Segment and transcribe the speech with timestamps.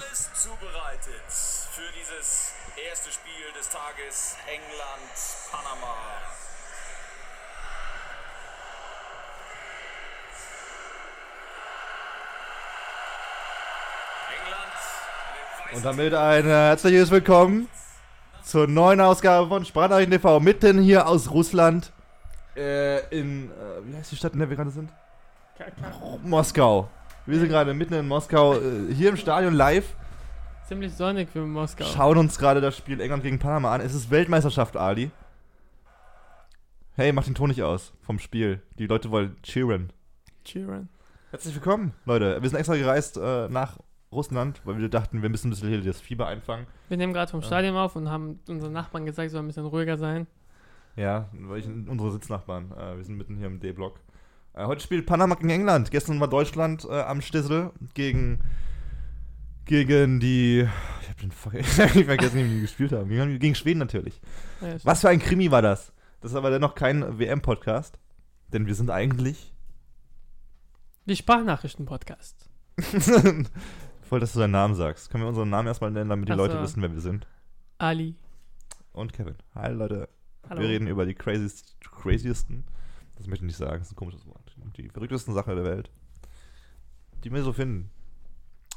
[0.00, 2.52] alles zubereitet für dieses
[2.90, 5.96] erste Spiel des Tages England-Panama.
[14.38, 15.76] England.
[15.76, 17.68] Und damit ein äh, herzliches Willkommen
[18.42, 21.92] zur neuen Ausgabe von Sprachnachrichten TV, mitten hier aus Russland.
[22.56, 23.52] Äh, in, äh,
[23.84, 24.90] wie heißt die Stadt, in der wir gerade sind?
[26.22, 26.88] Moskau.
[27.30, 29.94] Wir sind gerade mitten in Moskau, äh, hier im Stadion live.
[30.66, 31.84] Ziemlich sonnig für Moskau.
[31.84, 33.80] Schauen uns gerade das Spiel England gegen Panama an.
[33.80, 35.12] Es ist Weltmeisterschaft, Ali.
[36.96, 38.60] Hey, mach den Ton nicht aus vom Spiel.
[38.80, 39.92] Die Leute wollen cheeren.
[40.44, 40.88] Cheeren.
[41.30, 42.42] Herzlich willkommen, Leute.
[42.42, 43.78] Wir sind extra gereist äh, nach
[44.10, 46.66] Russland, weil wir dachten, wir müssen ein bisschen hier das Fieber einfangen.
[46.88, 49.66] Wir nehmen gerade vom Stadion auf und haben unseren Nachbarn gesagt, es soll ein bisschen
[49.66, 50.26] ruhiger sein.
[50.96, 52.72] Ja, weil ich, unsere Sitznachbarn.
[52.72, 54.00] Äh, wir sind mitten hier im D-Block.
[54.60, 55.90] Äh, heute spielt Panama gegen England.
[55.90, 58.40] Gestern war Deutschland äh, am Stissel gegen,
[59.64, 60.68] gegen die.
[61.02, 63.08] Ich hab den fuck, ich hab vergessen, wie die gespielt haben.
[63.08, 64.20] Gegen, gegen Schweden natürlich.
[64.60, 64.76] Ja.
[64.84, 65.92] Was für ein Krimi war das?
[66.20, 67.98] Das ist aber dennoch kein WM-Podcast.
[68.52, 69.54] Denn wir sind eigentlich.
[71.06, 72.48] Die Sprachnachrichten-Podcast.
[74.02, 75.10] Voll, dass du deinen Namen sagst.
[75.10, 77.26] Können wir unseren Namen erstmal nennen, damit die Ach Leute wissen, wer wir sind?
[77.78, 78.16] Ali.
[78.92, 79.36] Und Kevin.
[79.54, 80.08] Hi, Leute.
[80.48, 80.60] Hallo.
[80.60, 82.64] Wir reden über die craziest, craziesten,
[83.20, 84.39] das möchte ich nicht sagen, das ist ein komisches Wort,
[84.76, 85.90] die verrücktesten Sachen der Welt,
[87.24, 87.90] die wir so finden.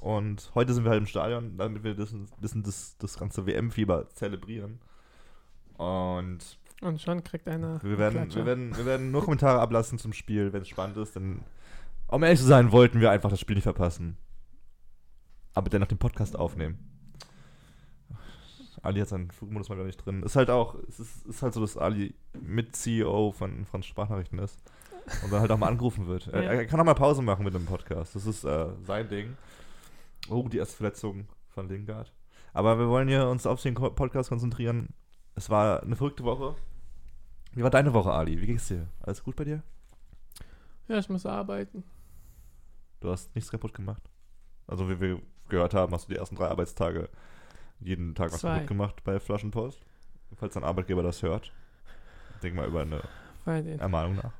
[0.02, 4.10] Und heute sind wir halt im Stadion, damit wir das, bisschen das, das ganze WM-Fieber
[4.10, 4.80] zelebrieren.
[5.78, 6.40] Und
[6.82, 7.82] Und schon kriegt einer.
[7.82, 11.16] wir werden, wir werden, wir werden nur Kommentare ablassen zum Spiel, wenn es spannend ist,
[11.16, 11.42] denn
[12.08, 14.18] um ehrlich zu sein, wollten wir einfach das Spiel nicht verpassen.
[15.54, 16.78] Aber dennoch den Podcast aufnehmen.
[18.84, 20.24] Ali hat seinen Flugmodus mal wieder nicht drin.
[20.24, 24.40] Ist halt auch, es ist, ist halt so, dass Ali mit CEO von Franz Sprachnachrichten
[24.40, 24.60] ist.
[25.23, 26.28] Und dann halt auch mal angerufen wird.
[26.28, 26.52] Er, Ja.
[26.54, 28.16] er kann auch mal Pause machen mit dem Podcast.
[28.16, 29.36] Das ist äh, sein Ding.
[30.30, 32.14] Oh, die erste Verletzung von Lingard.
[32.54, 34.90] Aber wir wollen hier uns auf den Podcast konzentrieren.
[35.36, 36.56] Es war eine verrückte Woche.
[37.54, 38.40] Wie war deine Woche, Ali?
[38.40, 38.88] Wie ging's dir?
[39.02, 39.62] Alles gut bei dir?
[40.88, 41.84] Ja, ich muss arbeiten.
[43.00, 44.02] Du hast nichts kaputt gemacht?
[44.68, 47.09] Also, wie wir gehört haben, hast du die ersten drei Arbeitstage
[47.80, 48.53] jeden Tag was Zwei.
[48.56, 49.81] kaputt gemacht bei Flaschenpost.
[50.35, 51.52] Falls dein Arbeitgeber das hört,
[52.41, 53.02] denk mal über eine.
[53.80, 54.31] Ermahnung nach.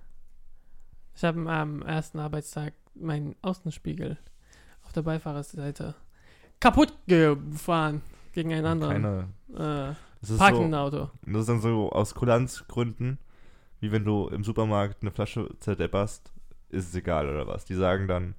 [1.16, 4.18] Ich habe am ersten Arbeitstag meinen Außenspiegel
[4.84, 5.96] auf der Beifahrerseite
[6.59, 8.01] kaputt gefahren
[8.34, 9.28] gegen einen anderen.
[9.50, 9.91] Keine.
[9.91, 11.09] Äh, Das ist, parkenden so, Auto.
[11.25, 13.19] das ist dann so aus Kulanzgründen,
[13.79, 16.31] wie wenn du im Supermarkt eine Flasche zerdepperst,
[16.69, 17.66] ist es egal oder was.
[17.66, 18.35] Die sagen dann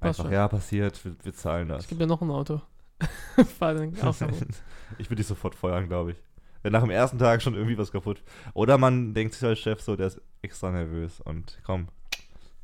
[0.00, 0.32] Passt einfach, schon.
[0.32, 1.82] ja, passiert, wir, wir zahlen das.
[1.84, 2.60] Es gibt ja noch ein Auto.
[4.98, 6.16] Ich würde dich sofort feuern, glaube ich.
[6.62, 8.22] Wenn nach dem ersten Tag schon irgendwie was kaputt.
[8.54, 11.88] Oder man denkt sich als Chef so, der ist extra nervös und komm,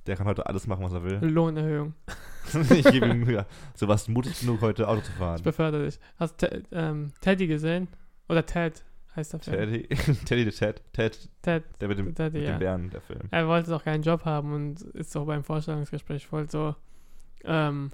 [0.07, 1.19] der kann heute alles machen, was er will.
[1.29, 1.95] Lohnerhöhung.
[2.71, 5.43] ich gebe ihm, so was mutig genug, heute Auto zu Ich fahren.
[5.43, 5.99] befördere dich.
[6.19, 7.89] Hast du Te- ähm, Teddy gesehen?
[8.29, 9.57] Oder Ted heißt der Film.
[9.57, 9.89] Teddy,
[10.25, 11.65] Teddy the Ted, Ted, Ted.
[11.81, 12.55] der mit dem, Teddy, mit ja.
[12.55, 13.21] dem Bären, der Film.
[13.31, 16.75] Er wollte doch keinen Job haben und ist auch beim Vorstellungsgespräch voll so,
[17.45, 17.91] ähm,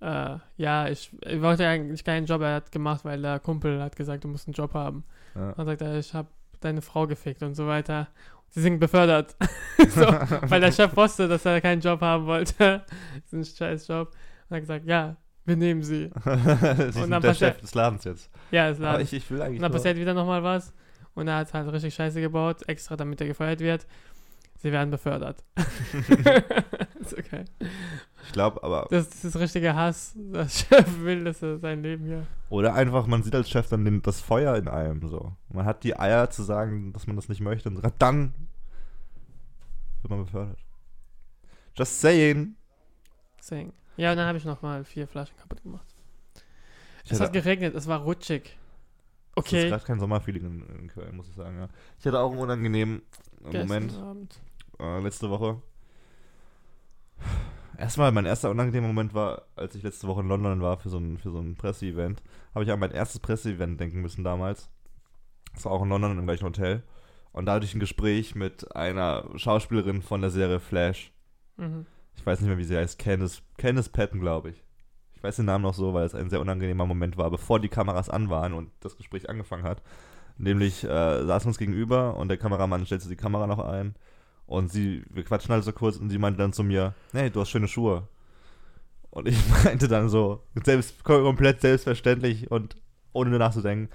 [0.00, 3.96] äh, ja, ich, ich wollte eigentlich keinen Job, er hat gemacht, weil der Kumpel hat
[3.96, 5.04] gesagt, du musst einen Job haben.
[5.34, 5.52] Ja.
[5.52, 6.28] Dann sagt er, ich habe
[6.60, 8.08] deine Frau gefickt und so weiter.
[8.54, 9.34] Sie sind befördert.
[9.88, 12.54] so, weil der Chef wusste, dass er keinen Job haben wollte.
[13.30, 14.08] das ist ein scheiß Job.
[14.10, 14.16] Und
[14.50, 16.08] er hat gesagt, ja, wir nehmen sie.
[16.24, 16.30] Sie
[17.02, 18.30] Und dann der passiert- Chef des Ladens jetzt.
[18.52, 19.00] Ja, es Aber war.
[19.00, 20.72] ich, ich will eigentlich Und dann passiert wieder nochmal was.
[21.14, 23.86] Und er hat halt richtig Scheiße gebaut, extra damit er gefeuert wird.
[24.64, 25.44] Sie werden befördert.
[26.98, 27.44] ist okay.
[28.24, 30.14] ich glaube aber, Das, das ist richtiger Hass.
[30.16, 32.26] Der Chef will, dass er sein Leben hier.
[32.48, 35.36] oder einfach, man sieht als Chef dann den, das Feuer in einem so.
[35.50, 38.32] Man hat die Eier zu sagen, dass man das nicht möchte und gerade dann
[40.00, 40.58] wird man befördert.
[41.76, 42.56] Just saying.
[43.38, 43.74] Deswegen.
[43.98, 45.86] Ja, und dann habe ich nochmal vier Flaschen kaputt gemacht.
[47.04, 48.44] Ich Es hat geregnet, es war rutschig.
[49.34, 49.68] Das ist Okay.
[49.68, 51.58] gerade kein Sommerfeeling in, in Köln, muss ich sagen.
[51.58, 51.68] Ja.
[51.98, 53.02] Ich hatte auch einen unangenehmen
[53.42, 54.40] Moment Abend.
[54.80, 55.60] Äh, letzte Woche.
[57.76, 60.98] Erstmal, mein erster unangenehmer Moment war, als ich letzte Woche in London war für so
[60.98, 62.22] ein, für so ein Presseevent.
[62.54, 64.68] Habe ich an mein erstes Presseevent denken müssen damals.
[65.54, 66.82] Das war auch in London im gleichen Hotel.
[67.32, 71.12] Und da hatte ich ein Gespräch mit einer Schauspielerin von der Serie Flash.
[71.56, 71.86] Mhm.
[72.16, 72.98] Ich weiß nicht mehr, wie sie heißt.
[72.98, 74.62] Candice, Candice Patton, glaube ich.
[75.14, 77.68] Ich weiß den Namen noch so, weil es ein sehr unangenehmer Moment war, bevor die
[77.68, 79.82] Kameras an waren und das Gespräch angefangen hat.
[80.36, 80.88] Nämlich äh,
[81.24, 83.96] saßen wir uns gegenüber und der Kameramann stellte die Kamera noch ein
[84.46, 87.40] und sie, wir quatschen halt so kurz und sie meinte dann zu mir, hey, du
[87.40, 88.08] hast schöne Schuhe.
[89.10, 92.76] Und ich meinte dann so, selbst, komplett selbstverständlich und
[93.12, 93.88] ohne nachzudenken,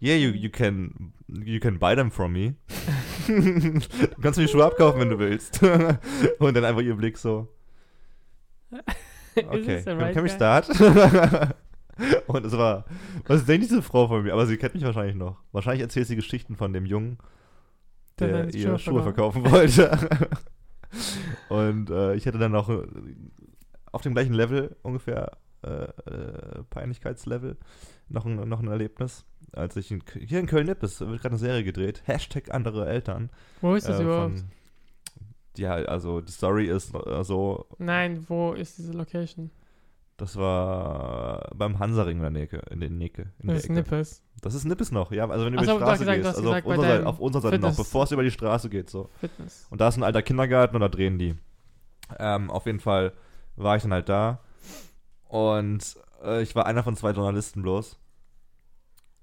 [0.00, 2.54] yeah, you, you can you can buy them from me.
[3.26, 3.80] du
[4.22, 5.62] kannst mir die Schuhe abkaufen, wenn du willst.
[6.38, 7.48] und dann einfach ihr Blick so,
[9.34, 10.28] okay, right we guy?
[10.28, 10.68] start?
[12.26, 12.84] Und es war,
[13.26, 14.32] was denkt diese Frau von mir?
[14.32, 15.38] Aber sie kennt mich wahrscheinlich noch.
[15.52, 17.18] Wahrscheinlich erzählt sie Geschichten von dem Jungen,
[18.20, 20.08] Der der, seine ihr Schuhe verkaufen wollte.
[21.48, 22.82] Und äh, ich hätte dann noch äh,
[23.92, 27.56] auf dem gleichen Level ungefähr, äh, äh, Peinlichkeitslevel,
[28.08, 29.24] noch ein, noch ein Erlebnis.
[29.52, 33.30] Als ich in, hier in Köln-Nippes wird gerade eine Serie gedreht, Hashtag andere Eltern.
[33.60, 34.38] Wo ist das äh, überhaupt?
[34.40, 34.48] von-
[35.56, 39.50] Ja, also die Story ist äh, so, Nein, wo ist diese Location?
[40.18, 43.32] Das war beim Hansaring in der Necke, in der Necke.
[43.38, 43.70] In Das der ist.
[43.70, 44.22] Nippes.
[44.42, 46.52] Das ist Nippes noch, ja, also wenn du Ach über die Straße gesagt- gehst, also
[46.52, 49.08] auf unserer, Seite, auf unserer Seite noch, bevor es über die Straße geht, so.
[49.20, 49.66] Fitness.
[49.70, 51.34] Und da ist ein alter Kindergarten und da drehen die.
[52.18, 53.12] Ähm, auf jeden Fall
[53.56, 54.40] war ich dann halt da
[55.28, 57.98] und äh, ich war einer von zwei Journalisten bloß.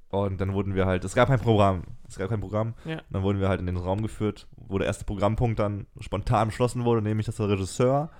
[0.09, 2.73] Und dann wurden wir halt, es gab kein Programm, es gab kein Programm.
[2.85, 3.01] Ja.
[3.09, 6.85] Dann wurden wir halt in den Raum geführt, wo der erste Programmpunkt dann spontan beschlossen
[6.85, 8.11] wurde, nämlich dass der Regisseur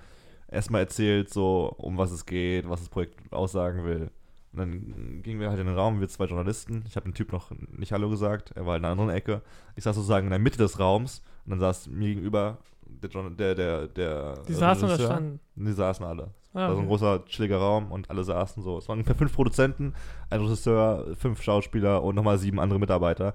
[0.48, 4.10] erstmal erzählt, so um was es geht, was das Projekt aussagen will.
[4.52, 6.84] Und dann gingen wir halt in den Raum, wir zwei Journalisten.
[6.88, 9.42] Ich habe dem Typ noch nicht Hallo gesagt, er war in einer anderen Ecke.
[9.74, 13.30] Ich saß sozusagen in der Mitte des Raums und dann saß mir gegenüber der, Journa-
[13.30, 15.40] der, der, der Die saßen oder standen?
[15.56, 16.30] Die saßen alle.
[16.54, 16.86] Ah, Da so ein okay.
[16.86, 18.78] großer, chilliger Raum und alle saßen so.
[18.78, 19.92] Es waren ungefähr fünf Produzenten,
[20.30, 23.34] ein Regisseur, fünf Schauspieler und nochmal sieben andere Mitarbeiter,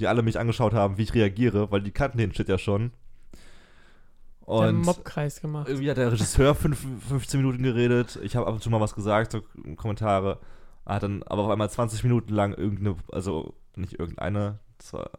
[0.00, 2.92] die alle mich angeschaut haben, wie ich reagiere, weil die kannten den Shit ja schon.
[4.46, 5.68] Einen Und Mobkreis gemacht.
[5.68, 8.18] irgendwie hat der Regisseur fünf, 15 Minuten geredet.
[8.22, 9.42] Ich habe ab und zu mal was gesagt, so
[9.76, 10.38] Kommentare.
[10.84, 14.58] Hat dann aber auf einmal 20 Minuten lang irgendeine, also nicht irgendeine,
[14.90, 15.10] war,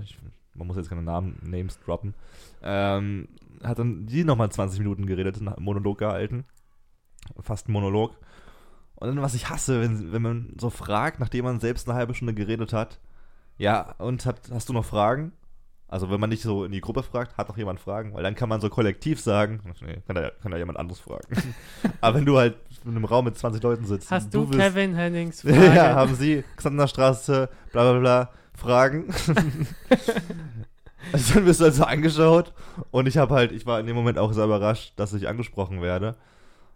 [0.00, 0.16] ich,
[0.54, 2.14] man muss jetzt keine Namen, Names droppen,
[2.62, 3.28] ähm,
[3.64, 6.44] hat dann die nochmal 20 Minuten geredet, einen Monolog gehalten.
[7.40, 8.16] Fast ein Monolog.
[8.94, 12.14] Und dann, was ich hasse, wenn, wenn man so fragt, nachdem man selbst eine halbe
[12.14, 13.00] Stunde geredet hat,
[13.56, 15.32] ja, und hat, hast du noch Fragen?
[15.90, 18.34] Also wenn man nicht so in die Gruppe fragt, hat noch jemand Fragen, weil dann
[18.34, 21.34] kann man so kollektiv sagen, nee, kann da, kann da jemand anderes fragen.
[22.02, 24.94] Aber wenn du halt in einem Raum mit 20 Leuten sitzt, Hast du, willst- Kevin
[24.94, 25.56] Hennings Frage?
[25.74, 29.06] ja, haben Sie Xanderstraße, bla bla bla, Fragen.
[31.12, 32.52] also dann wirst du also angeschaut
[32.90, 35.80] und ich habe halt, ich war in dem Moment auch sehr überrascht, dass ich angesprochen
[35.82, 36.16] werde.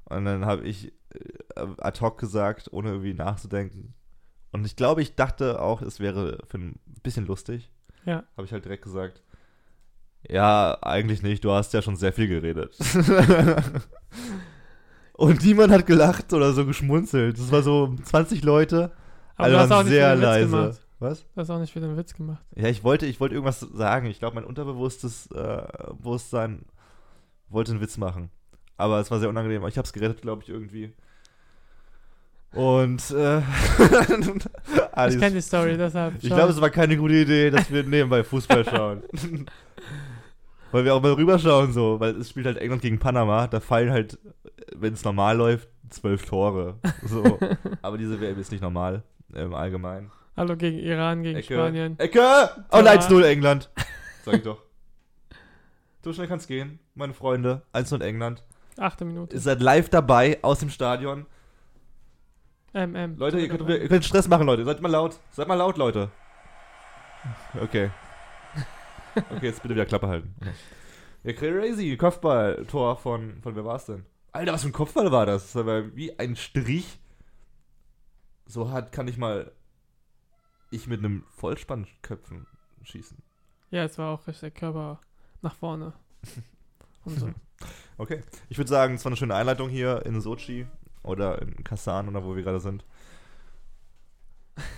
[0.05, 3.95] Und dann habe ich äh, ad hoc gesagt, ohne irgendwie nachzudenken.
[4.53, 7.71] Und ich glaube, ich dachte auch, es wäre für ein bisschen lustig.
[8.05, 8.25] Ja.
[8.37, 9.23] Habe ich halt direkt gesagt.
[10.29, 12.77] Ja, eigentlich nicht, du hast ja schon sehr viel geredet.
[15.15, 17.39] und niemand hat gelacht oder so geschmunzelt.
[17.39, 18.93] Es war so 20 Leute.
[19.37, 20.79] Aber Alle waren sehr leise.
[21.01, 21.25] Was?
[21.35, 22.45] Du hast auch nicht wieder einen Witz gemacht.
[22.55, 24.07] Ja, ich wollte, ich wollte irgendwas sagen.
[24.07, 25.63] Ich glaube, mein unterbewusstes äh,
[25.99, 26.65] Bewusstsein
[27.49, 28.31] wollte einen Witz machen.
[28.77, 29.67] Aber es war sehr unangenehm.
[29.67, 30.93] Ich habe es gerettet, glaube ich, irgendwie.
[32.53, 33.43] Und äh,
[35.09, 36.15] Ich kenne die Story, deshalb.
[36.23, 39.03] ich glaube, es war keine gute Idee, dass wir nebenbei Fußball schauen.
[40.73, 43.91] weil wir auch mal rüberschauen so, weil es spielt halt England gegen Panama, da fallen
[43.91, 44.19] halt,
[44.75, 46.79] wenn es normal läuft, zwölf Tore.
[47.05, 47.39] So.
[47.83, 49.03] Aber diese WM ist nicht normal
[49.35, 50.11] im Allgemeinen.
[50.37, 51.55] Hallo gegen Iran, gegen Ecke.
[51.55, 51.99] Spanien.
[51.99, 52.51] Ecke!
[52.71, 52.93] Oh, Ja.
[52.93, 53.71] 1-0 England.
[54.25, 54.63] Sag ich doch.
[56.03, 57.63] So schnell kann's gehen, meine Freunde.
[57.75, 58.43] 1-0 England.
[58.79, 59.35] Achte Minute.
[59.35, 61.27] Ihr seid live dabei aus dem Stadion.
[62.73, 63.17] MM.
[63.17, 64.65] Leute, ihr könnt, ihr könnt Stress machen, Leute.
[64.65, 65.19] Seid mal laut.
[65.31, 66.11] Seid mal laut, Leute.
[67.61, 67.91] Okay.
[69.15, 70.35] Okay, jetzt bitte wieder Klappe halten.
[71.23, 71.97] Ja, crazy.
[71.97, 72.65] Kopfball.
[72.67, 74.07] Tor von, von wer war's denn?
[74.33, 75.53] Alter, was für ein Kopfball war das?
[75.53, 76.99] Das war wie ein Strich.
[78.47, 79.53] So hart kann ich mal
[80.71, 82.47] ich mit einem Vollspannköpfen
[82.83, 83.19] schießen.
[83.71, 85.01] Ja, es war auch richtig Körper
[85.43, 85.93] nach vorne.
[87.05, 87.31] Und so.
[87.99, 88.23] Okay.
[88.49, 90.67] Ich würde sagen, es war eine schöne Einleitung hier in Sochi
[91.03, 92.85] oder in Kasan oder wo wir gerade sind.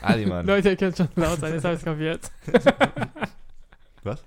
[0.02, 0.46] Ali, Mann.
[0.46, 2.30] Leute, ihr könnt schon laut sein, jetzt hab ich's kapiert.
[4.02, 4.24] Was?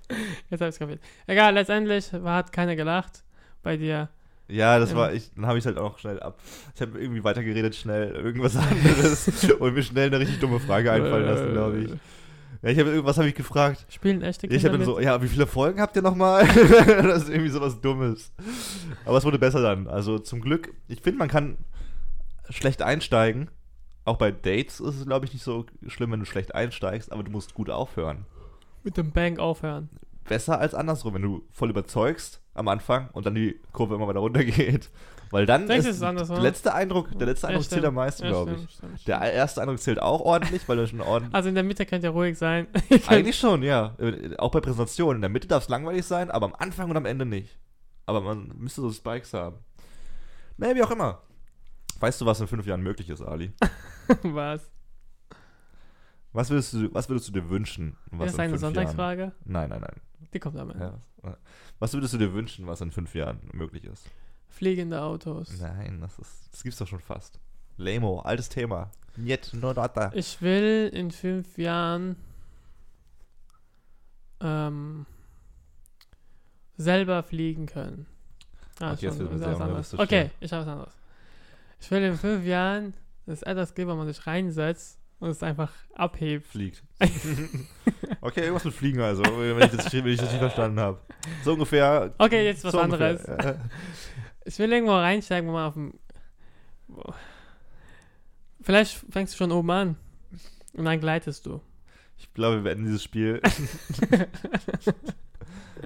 [0.50, 1.00] Jetzt hab ich's kapiert.
[1.28, 3.24] Egal, letztendlich hat keiner gelacht
[3.64, 4.10] bei dir.
[4.50, 4.98] Ja, das Ähm.
[4.98, 6.40] war ich, dann habe ich halt auch schnell ab.
[6.76, 11.26] Ich habe irgendwie weitergeredet, schnell irgendwas anderes und mir schnell eine richtig dumme Frage einfallen
[11.26, 11.92] lassen, glaube ich.
[12.64, 13.86] Ja, ich habe irgendwas habe ich gefragt.
[13.90, 16.48] Spielen echte Ja, Ich Kinder habe dann so, ja, wie viele Folgen habt ihr nochmal?
[16.48, 18.32] das ist irgendwie sowas Dummes.
[19.06, 19.88] Aber es wurde besser dann.
[19.88, 21.58] Also zum Glück, ich finde, man kann
[22.50, 23.50] schlecht einsteigen.
[24.06, 27.24] Auch bei Dates ist es, glaube ich, nicht so schlimm, wenn du schlecht einsteigst, aber
[27.24, 28.26] du musst gut aufhören.
[28.84, 29.90] Mit dem Bang aufhören.
[30.24, 34.20] Besser als andersrum, wenn du voll überzeugst am Anfang und dann die Kurve immer weiter
[34.20, 34.90] runtergeht.
[35.30, 36.36] Weil dann Denkst ist andersam?
[36.38, 37.82] der letzte Eindruck, der letzte Ja, Eindruck stimmt.
[37.82, 38.58] zählt am meisten, Ja, glaube ich.
[38.58, 39.08] stimmt, stimmt.
[39.10, 41.36] Der erste Eindruck zählt auch ordentlich, weil du schon ordentlich.
[41.36, 42.68] Also in der Mitte könnt ihr ruhig sein.
[43.08, 43.94] Eigentlich schon, ja.
[44.38, 45.18] Auch bei Präsentationen.
[45.18, 47.58] In der Mitte darf es langweilig sein, aber am Anfang und am Ende nicht.
[48.06, 49.58] Aber man müsste so Spikes haben.
[50.56, 51.22] Naja, wie auch immer.
[52.00, 53.52] Weißt du, was in fünf Jahren möglich ist, Ali?
[54.24, 54.62] Was?
[56.34, 57.98] Was würdest du, was würdest du dir wünschen?
[58.12, 59.22] Was ist das in eine Sonntagsfrage?
[59.22, 59.34] Jahren?
[59.46, 60.02] Nein, nein, nein.
[60.34, 61.00] Die kommt am Ende.
[61.24, 61.38] Ja.
[61.80, 64.10] Was würdest du dir wünschen, was in fünf Jahren möglich ist?
[64.48, 65.60] Fliegende Autos.
[65.60, 67.40] Nein, das ist, das gibt's doch schon fast.
[67.78, 68.92] Lamo, altes Thema.
[69.16, 70.12] Niet no data.
[70.14, 72.16] Ich will in fünf Jahren
[74.42, 75.06] ähm,
[76.78, 78.06] selber fliegen können.
[78.80, 79.56] Ah, Okay, schon, wird anderes.
[79.60, 80.94] unrealistisch, Okay, ich habe was anderes.
[81.80, 82.94] Ich will in fünf Jahren,
[83.26, 86.48] dass es etwas gibt, wo man sich reinsetzt und es einfach abhebt.
[86.48, 86.84] Fliegt.
[88.22, 91.00] okay, irgendwas mit Fliegen also, wenn ich das, wenn ich das nicht verstanden habe.
[91.44, 92.14] So ungefähr.
[92.18, 93.26] Okay, jetzt was so anderes.
[93.26, 93.62] ungefähr.
[94.46, 95.94] Ich will irgendwo reinsteigen, wo man auf dem.
[98.62, 99.96] Vielleicht fängst du schon oben an.
[100.74, 101.62] Und dann gleitest du.
[102.18, 103.42] Ich glaube, wir beenden dieses Spiel.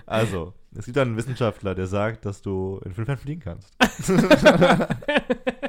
[0.05, 3.73] also, es gibt einen Wissenschaftler, der sagt, dass du in fünf Jahren fliegen kannst.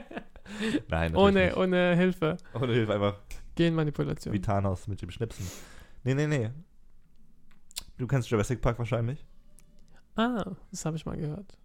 [0.88, 1.57] Nein, ohne, nicht.
[1.57, 2.37] ohne Hilfe.
[2.54, 3.16] Ohne Hilfe einfach
[3.54, 4.33] Genmanipulation.
[4.35, 5.47] wie Thanos mit dem Schnipsen.
[6.04, 6.50] Nee, nee, nee.
[7.99, 9.25] Du kennst Jurassic Park wahrscheinlich.
[10.16, 11.57] Ah, das habe ich mal gehört.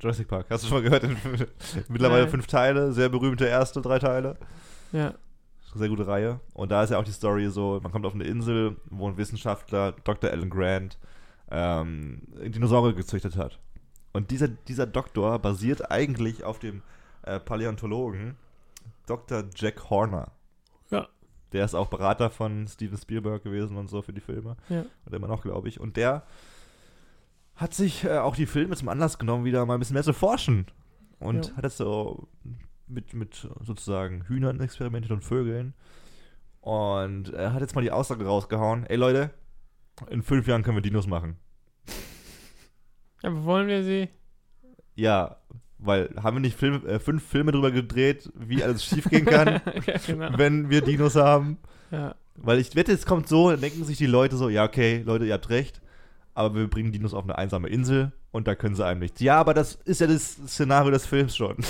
[0.00, 1.02] Jurassic Park, hast du schon mal gehört?
[1.88, 2.30] Mittlerweile Nein.
[2.30, 4.36] fünf Teile, sehr berühmte erste drei Teile.
[4.92, 5.14] Ja.
[5.74, 6.40] Sehr gute Reihe.
[6.54, 9.16] Und da ist ja auch die Story so, man kommt auf eine Insel, wo ein
[9.16, 10.30] Wissenschaftler, Dr.
[10.30, 10.98] Alan Grant,
[11.50, 13.58] ähm, Dinosaurier gezüchtet hat.
[14.12, 16.82] Und dieser, dieser Doktor basiert eigentlich auf dem
[17.26, 18.36] äh, Paläontologen
[19.06, 19.44] Dr.
[19.54, 20.32] Jack Horner.
[20.90, 21.08] Ja.
[21.52, 24.56] Der ist auch Berater von Steven Spielberg gewesen und so für die Filme.
[24.68, 24.84] Ja.
[25.04, 25.78] Und immer noch, glaube ich.
[25.80, 26.24] Und der
[27.54, 30.12] hat sich äh, auch die Filme zum Anlass genommen, wieder mal ein bisschen mehr zu
[30.12, 30.66] forschen.
[31.18, 31.56] Und Ja.
[31.56, 32.28] hat jetzt so
[32.86, 35.74] mit, mit sozusagen Hühnern experimentiert und Vögeln.
[36.60, 39.30] Und er hat jetzt mal die Aussage rausgehauen: Ey Leute,
[40.10, 41.36] in fünf Jahren können wir Dinos machen.
[43.22, 44.08] Aber wollen wir sie?
[44.94, 45.36] Ja,
[45.78, 49.94] weil haben wir nicht Film, äh, fünf Filme drüber gedreht, wie alles schiefgehen kann, ja,
[50.06, 50.30] genau.
[50.36, 51.58] wenn wir Dinos haben?
[51.90, 52.14] Ja.
[52.36, 55.24] Weil ich wette, es kommt so, dann denken sich die Leute so, ja, okay, Leute,
[55.24, 55.80] ihr habt recht,
[56.34, 59.20] aber wir bringen Dinos auf eine einsame Insel und da können sie einem nichts.
[59.20, 61.56] Ja, aber das ist ja das Szenario des Films schon.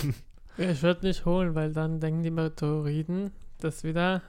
[0.59, 4.23] Ja, Ich würde nicht holen, weil dann denken die Meteoriten, dass wieder.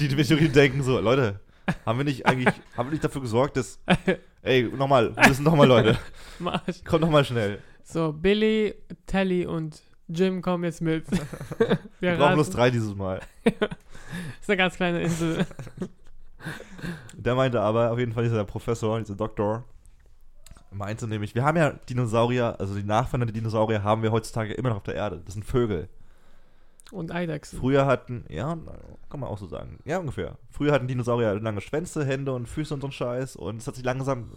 [0.00, 1.40] die Meteoriten denken so, Leute,
[1.84, 3.78] haben wir nicht eigentlich, haben wir nicht dafür gesorgt, dass,
[4.42, 5.98] ey, nochmal, wir müssen nochmal, Leute,
[6.86, 7.58] kommt nochmal schnell.
[7.90, 8.74] So, Billy,
[9.06, 11.10] Telly und Jim kommen jetzt mit.
[11.58, 13.22] Wir Wir brauchen bloß drei dieses Mal.
[13.44, 15.46] ist eine ganz kleine Insel.
[17.14, 19.64] Der meinte aber, auf jeden Fall dieser Professor, dieser Doktor,
[20.70, 24.68] meinte nämlich, wir haben ja Dinosaurier, also die Nachfahren der Dinosaurier haben wir heutzutage immer
[24.68, 25.22] noch auf der Erde.
[25.24, 25.88] Das sind Vögel.
[26.92, 27.58] Und Eidechsen.
[27.58, 28.58] Früher hatten, ja,
[29.08, 29.78] kann man auch so sagen.
[29.86, 30.36] Ja, ungefähr.
[30.50, 33.36] Früher hatten Dinosaurier lange Schwänze, Hände und Füße und so ein Scheiß.
[33.36, 34.30] Und es hat sich langsam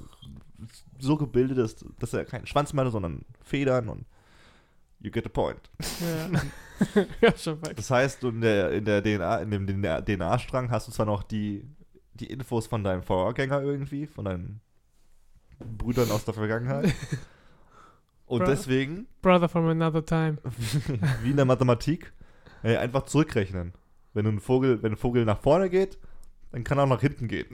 [0.99, 4.05] so gebildet, dass, dass er keinen Schwanz mehr hatte, sondern Federn und
[5.01, 5.69] you get the point.
[5.99, 7.05] Ja.
[7.21, 7.59] ja, schon.
[7.75, 11.23] Das heißt, du in der, in der DNA, in dem DNA-Strang hast du zwar noch
[11.23, 11.67] die,
[12.13, 14.61] die Infos von deinem Vorgänger irgendwie, von deinen
[15.59, 16.93] Brüdern aus der Vergangenheit.
[18.25, 18.47] Und Bro.
[18.47, 20.37] deswegen, Brother from another time.
[21.21, 22.13] wie in der Mathematik,
[22.63, 23.73] äh, einfach zurückrechnen.
[24.13, 25.99] Wenn ein Vogel, wenn ein Vogel nach vorne geht,
[26.51, 27.47] dann kann er auch nach hinten gehen.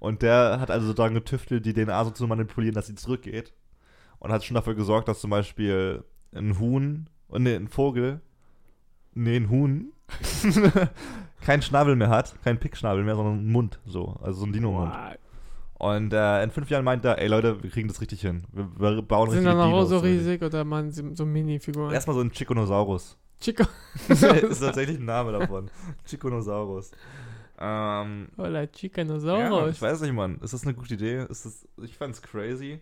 [0.00, 3.52] Und der hat also daran getüftelt, die DNA so zu manipulieren, dass sie zurückgeht.
[4.18, 8.20] Und hat schon dafür gesorgt, dass zum Beispiel ein Huhn, und nee, ein Vogel,
[9.14, 9.92] nee, ein Huhn,
[11.40, 14.92] keinen Schnabel mehr hat, keinen Pickschnabel mehr, sondern einen Mund, so, also so ein Dino-Mund.
[15.78, 18.44] Und äh, in fünf Jahren meint er, ey Leute, wir kriegen das richtig hin.
[18.52, 19.88] Wir, wir bauen Sind richtige dann auch Dinos.
[19.90, 21.92] so riesig oder man so Mini-Figuren?
[21.92, 23.18] Erstmal so ein Chiconosaurus.
[23.40, 23.64] Chico.
[24.08, 25.70] das ist tatsächlich ein Name davon.
[26.06, 26.92] Chiconosaurus.
[27.58, 29.76] Ähm, ja, Chicanosaurus.
[29.76, 30.38] ich weiß nicht, Mann.
[30.42, 31.24] Ist das eine gute Idee?
[31.28, 32.80] Ist das, ich fand's crazy,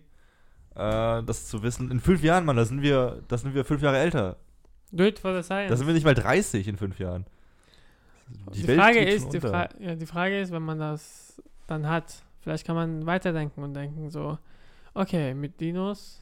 [0.75, 1.91] äh, das zu wissen.
[1.91, 4.37] In fünf Jahren, Mann, da sind wir, da sind wir fünf Jahre älter.
[4.93, 5.71] It for the science.
[5.71, 7.27] Da sind wir nicht mal 30 in fünf Jahren.
[8.53, 9.41] die, Welt Frage ist, die.
[9.41, 13.75] Fra ja, die Frage ist, wenn man das dann hat, vielleicht kann man weiterdenken und
[13.75, 14.39] denken so,
[14.93, 16.21] okay, mit Dinos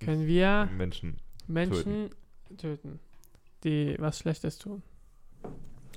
[0.00, 1.16] können wir Menschen.
[1.46, 2.10] Menschen
[2.56, 3.00] töten,
[3.62, 4.82] die was Schlechtes tun.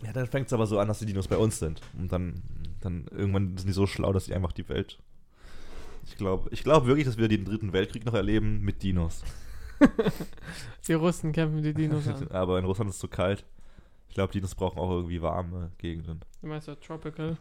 [0.03, 1.81] Ja, dann fängt es aber so an, dass die Dinos bei uns sind.
[1.97, 2.41] Und dann,
[2.81, 4.99] dann irgendwann sind die so schlau, dass die einfach die Welt.
[6.05, 9.23] Ich glaube ich glaub wirklich, dass wir den dritten Weltkrieg noch erleben mit Dinos.
[10.87, 12.27] Die Russen kämpfen die Dinos an.
[12.31, 13.45] aber in Russland ist es zu kalt.
[14.07, 16.21] Ich glaube, Dinos brauchen auch irgendwie warme Gegenden.
[16.41, 17.37] Du meinst ja Tropical?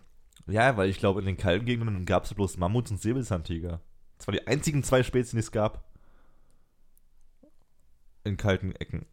[0.46, 3.80] Ja, weil ich glaube, in den kalten Gegenden gab es bloß Mammuts und Säbelzahntiger.
[4.18, 5.84] Das waren die einzigen zwei Spezien, die es gab.
[8.24, 9.06] In kalten Ecken.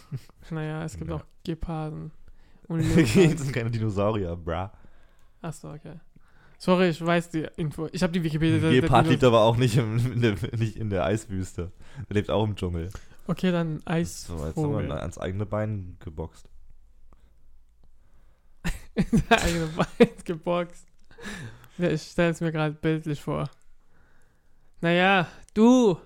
[0.50, 1.16] Naja, es gibt Ja.
[1.16, 2.12] auch Geparden.
[2.68, 3.38] Und das Leoparden.
[3.38, 4.72] sind keine Dinosaurier, bra.
[5.42, 6.00] Achso, okay.
[6.58, 7.88] Sorry, ich weiß die Info.
[7.92, 8.70] Ich habe die Wikipedia.
[8.70, 11.72] Gepard lebt aber auch nicht, im, in der, nicht in der Eiswüste.
[12.08, 12.90] Der lebt auch im Dschungel.
[13.26, 16.48] Okay, dann So, jetzt haben wir ans eigene Bein geboxt.
[18.96, 20.86] der eigene Bein geboxt.
[21.78, 23.50] Ja, ich stelle es mir gerade bildlich vor.
[24.80, 25.98] Naja, du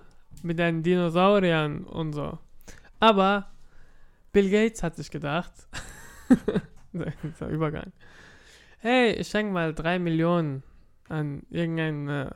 [0.43, 2.39] mit deinen Dinosauriern und so.
[2.99, 3.51] Aber
[4.31, 5.51] Bill Gates hat sich gedacht,
[7.23, 7.91] dieser Übergang,
[8.79, 10.63] hey, ich schenke mal drei Millionen
[11.09, 12.29] an irgendeinen äh,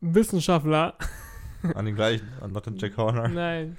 [0.00, 0.96] Wissenschaftler,
[1.74, 3.28] An den gleichen, an den Jack Horner.
[3.28, 3.76] nein,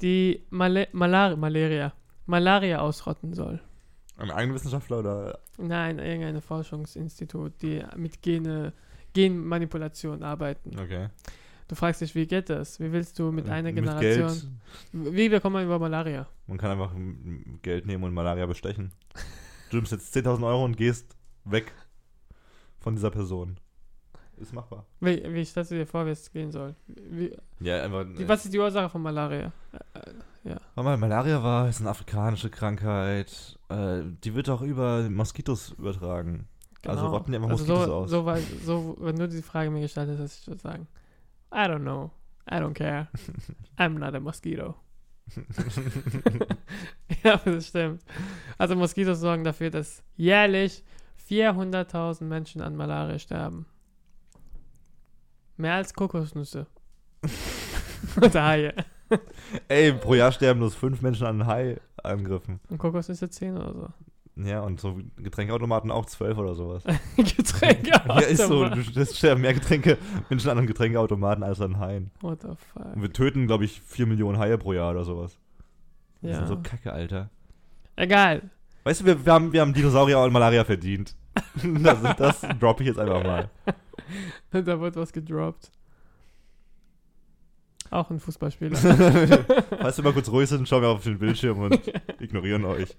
[0.00, 1.92] die Mala Malar Malaria,
[2.26, 3.60] Malaria ausrotten soll.
[4.18, 5.38] Ein Eigenwissenschaftler oder?
[5.58, 8.72] Nein, irgendein Forschungsinstitut, die mit Gene,
[9.14, 10.78] Genmanipulation arbeiten.
[10.78, 11.08] Okay.
[11.68, 12.80] Du fragst dich, wie geht das?
[12.80, 14.28] Wie willst du mit einer Mit Generation.
[14.92, 15.14] Geld.
[15.14, 16.26] Wie bekommt man über Malaria?
[16.46, 16.92] Man kann einfach
[17.62, 18.92] Geld nehmen und Malaria bestechen.
[19.70, 21.72] Du nimmst jetzt 10.000 Euro und gehst weg
[22.80, 23.58] von dieser Person.
[24.38, 24.86] Ist machbar.
[25.00, 26.74] Wie, wie stellst du dir vor, wie es gehen soll?
[26.86, 28.06] Wie, Ja, einfach.
[28.16, 29.52] die, was ist die Ursache von Malaria?
[29.72, 30.56] Äh, ja.
[30.74, 33.58] Warte mal, Malaria war, ist eine afrikanische Krankheit.
[33.68, 36.46] Äh, die wird auch über Moskitos übertragen.
[36.86, 38.10] Also rotten die einfach also Moskitos so, aus.
[38.10, 40.86] So, weit- so, wenn du die Frage mir gestellt hättest, ich würde sagen,
[41.50, 42.10] I don't know.
[42.46, 43.08] I don't care.
[43.78, 44.76] I'm not a mosquito.
[47.22, 48.02] ja, das stimmt.
[48.56, 50.84] Also Moskitos sorgen dafür, dass jährlich
[51.28, 53.66] 400.000 Menschen an Malaria sterben.
[55.56, 56.66] Mehr als Kokosnüsse.
[58.16, 58.74] Oder Haie.
[59.68, 62.60] Ey, pro Jahr sterben bloß fünf Menschen an Hai-Angriffen.
[62.68, 63.88] Und Kokosnüsse 10 oder so.
[64.44, 66.84] Ja, und so Getränkeautomaten auch zwölf oder sowas.
[67.16, 67.90] Getränke.
[67.90, 68.68] Ja, ist so.
[68.68, 69.98] Du, es sterben mehr Getränke,
[70.30, 72.12] Menschen an Getränkeautomaten als an Haien.
[72.20, 72.94] What the fuck.
[72.94, 75.36] Und wir töten, glaube ich, vier Millionen Haie pro Jahr oder sowas.
[76.22, 76.36] Das Ja.
[76.38, 77.30] sind so kacke, Alter.
[77.96, 78.42] Egal.
[78.84, 81.16] Weißt du, wir, wir, haben, wir haben Dinosaurier und Malaria verdient.
[81.82, 83.50] das das droppe ich jetzt einfach mal.
[84.52, 85.72] da wird was gedroppt.
[87.90, 88.76] Auch ein Fußballspieler.
[88.76, 91.80] Falls wir mal kurz ruhig sind, schauen wir auf den Bildschirm und
[92.20, 92.94] ignorieren euch.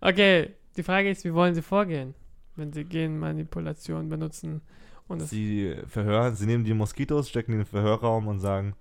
[0.00, 2.14] Okay, die Frage ist, wie wollen sie vorgehen,
[2.56, 4.62] wenn sie Genmanipulation benutzen?
[5.08, 8.74] Und Sie verhören, sie nehmen die Moskitos, stecken in den Verhörraum und sagen,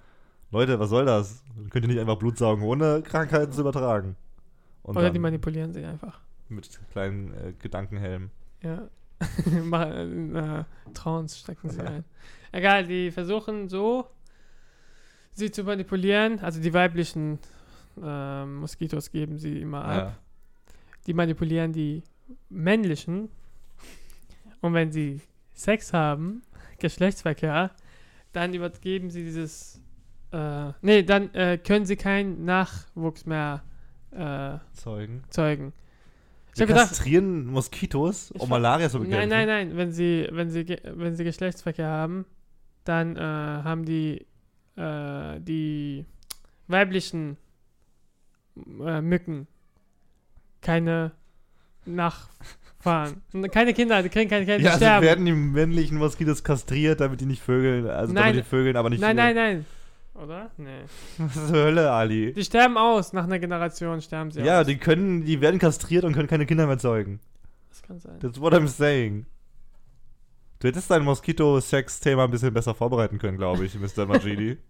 [0.51, 1.43] Leute, was soll das?
[1.69, 4.15] Könnt ihr nicht einfach Blut saugen, ohne Krankheiten zu übertragen?
[4.83, 6.19] Und oder die manipulieren sie einfach.
[6.50, 8.31] mit kleinen äh, Gedankenhelmen.
[8.62, 8.88] Ja.
[9.63, 10.63] Machen, äh,
[10.94, 12.03] Trance stecken sie ein.
[12.51, 14.07] Egal, die versuchen so,
[15.33, 16.39] sie zu manipulieren.
[16.39, 17.39] Also die weiblichen
[18.01, 19.98] äh, Moskitos geben sie immer ab.
[19.98, 20.18] Ja.
[21.07, 22.03] Die manipulieren die
[22.50, 23.29] männlichen.
[24.61, 25.22] Und wenn sie
[25.53, 26.44] Sex haben,
[26.79, 27.72] Geschlechtsverkehr,
[28.33, 29.81] dann übergeben sie dieses.
[30.31, 33.64] Äh, nee, dann äh, können sie keinen Nachwuchs mehr
[34.11, 35.24] äh, Zeugen.
[35.29, 35.74] zeugen.
[36.53, 39.29] Ich Wir habe gedacht, kastrieren Moskitos, um Malaria zu bekämpfen.
[39.29, 39.77] Nein, nein, nein.
[39.77, 42.25] Wenn sie, wenn sie, wenn sie Geschlechtsverkehr haben,
[42.83, 44.25] dann äh, haben die
[44.75, 46.05] äh, die
[46.68, 47.37] weiblichen
[48.55, 49.48] äh, Mücken
[50.61, 51.11] keine
[51.85, 53.21] Nachfahren.
[53.51, 55.05] Keine Kinder, die kriegen keine Kinder, die Ja, also sterben.
[55.05, 57.87] werden die männlichen Moskitos kastriert, damit die nicht vögeln.
[57.87, 58.33] Also Nein.
[58.33, 59.01] damit die vögeln, aber nicht.
[59.01, 59.65] nein, nein, nein.
[60.13, 60.51] Oder?
[60.57, 60.81] Nee.
[61.17, 62.33] Was zur Hölle, Ali?
[62.33, 63.13] Die sterben aus.
[63.13, 64.67] Nach einer Generation sterben sie Ja, aus.
[64.67, 67.19] die können, die werden kastriert und können keine Kinder mehr zeugen.
[67.69, 68.19] Das kann sein.
[68.19, 69.25] That's what I'm saying.
[70.59, 74.05] Du hättest dein Moskito-Sex-Thema ein bisschen besser vorbereiten können, glaube ich, Mr.
[74.05, 74.57] Majidi.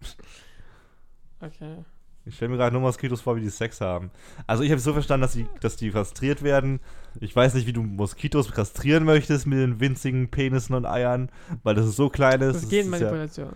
[1.40, 1.78] Okay.
[2.24, 4.10] Ich stelle mir gerade nur Moskitos vor, wie die Sex haben.
[4.46, 6.80] Also ich habe so verstanden, dass die, dass die kastriert werden.
[7.20, 11.30] Ich weiß nicht, wie du Moskitos kastrieren möchtest mit den winzigen Penissen und Eiern,
[11.64, 12.54] weil das so klein ist.
[12.54, 13.52] Das ist ja, Genmanipulation.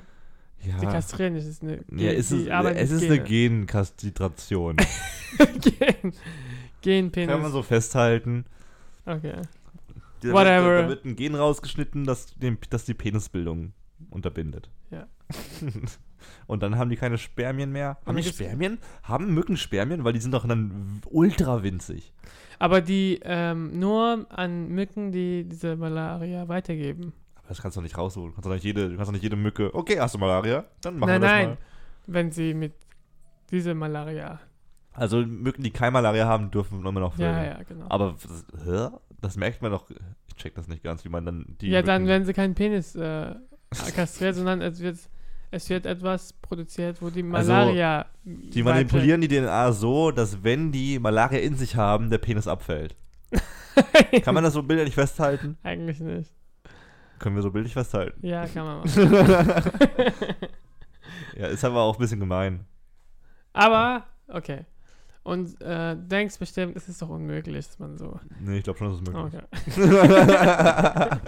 [0.65, 1.47] Die ja, kastrieren nicht.
[1.47, 4.77] Ist eine ja, ist es, die arbeiten es ist eine Genkastration.
[5.61, 6.13] Gen.
[6.81, 7.31] Genpenis.
[7.31, 8.47] Kann man so festhalten.
[9.05, 9.43] Okay.
[10.23, 10.65] Da Whatever.
[10.65, 13.73] Wird, da wird ein Gen rausgeschnitten, das, den, das die Penisbildung
[14.11, 14.71] unterbindet.
[14.91, 15.07] Ja.
[16.47, 17.97] Und dann haben die keine Spermien mehr.
[18.05, 18.79] Haben dann die Spermien?
[19.03, 20.05] Haben Mücken Spermien?
[20.05, 22.13] Weil die sind doch dann ultra winzig.
[22.59, 27.13] Aber die ähm, nur an Mücken, die diese Malaria weitergeben.
[27.37, 28.31] Aber das kannst du doch nicht rausholen.
[28.31, 29.75] Du kannst doch nicht jede, du kannst doch nicht jede Mücke.
[29.75, 30.65] Okay, hast du Malaria?
[30.81, 31.49] Dann machen nein, wir das nein.
[31.51, 31.59] mal.
[32.07, 32.73] Wenn sie mit
[33.51, 34.41] dieser Malaria.
[34.93, 37.87] Also Mücken, die keine Malaria haben, dürfen immer noch Ja, ja, genau.
[37.91, 38.89] Aber das, hä?
[39.21, 39.91] das merkt man doch.
[40.29, 41.69] Ich check das nicht ganz, wie man dann die.
[41.69, 43.35] ja, dann Mücken- werden sie keinen Penis äh,
[43.95, 44.97] kastriert, sondern es wird,
[45.51, 48.07] es wird etwas produziert, wo die Also, Malaria.
[48.25, 52.95] Die manipulieren die DNA so, dass wenn die Malaria in sich haben, der Penis abfällt.
[54.23, 55.59] Kann man das so bildlich festhalten?
[55.63, 56.31] Eigentlich nicht.
[57.19, 58.27] Können wir so bildlich festhalten.
[58.27, 60.35] Ja, kann man machen.
[61.37, 62.67] Ja, ist aber auch ein bisschen gemein.
[63.53, 64.65] Aber, okay.
[65.27, 68.21] Und äh, denkst bestimmt, es ist doch unmöglich, dass man so.
[68.39, 69.43] Nee, ich glaube schon, das ist möglich.
[69.75, 71.19] Okay.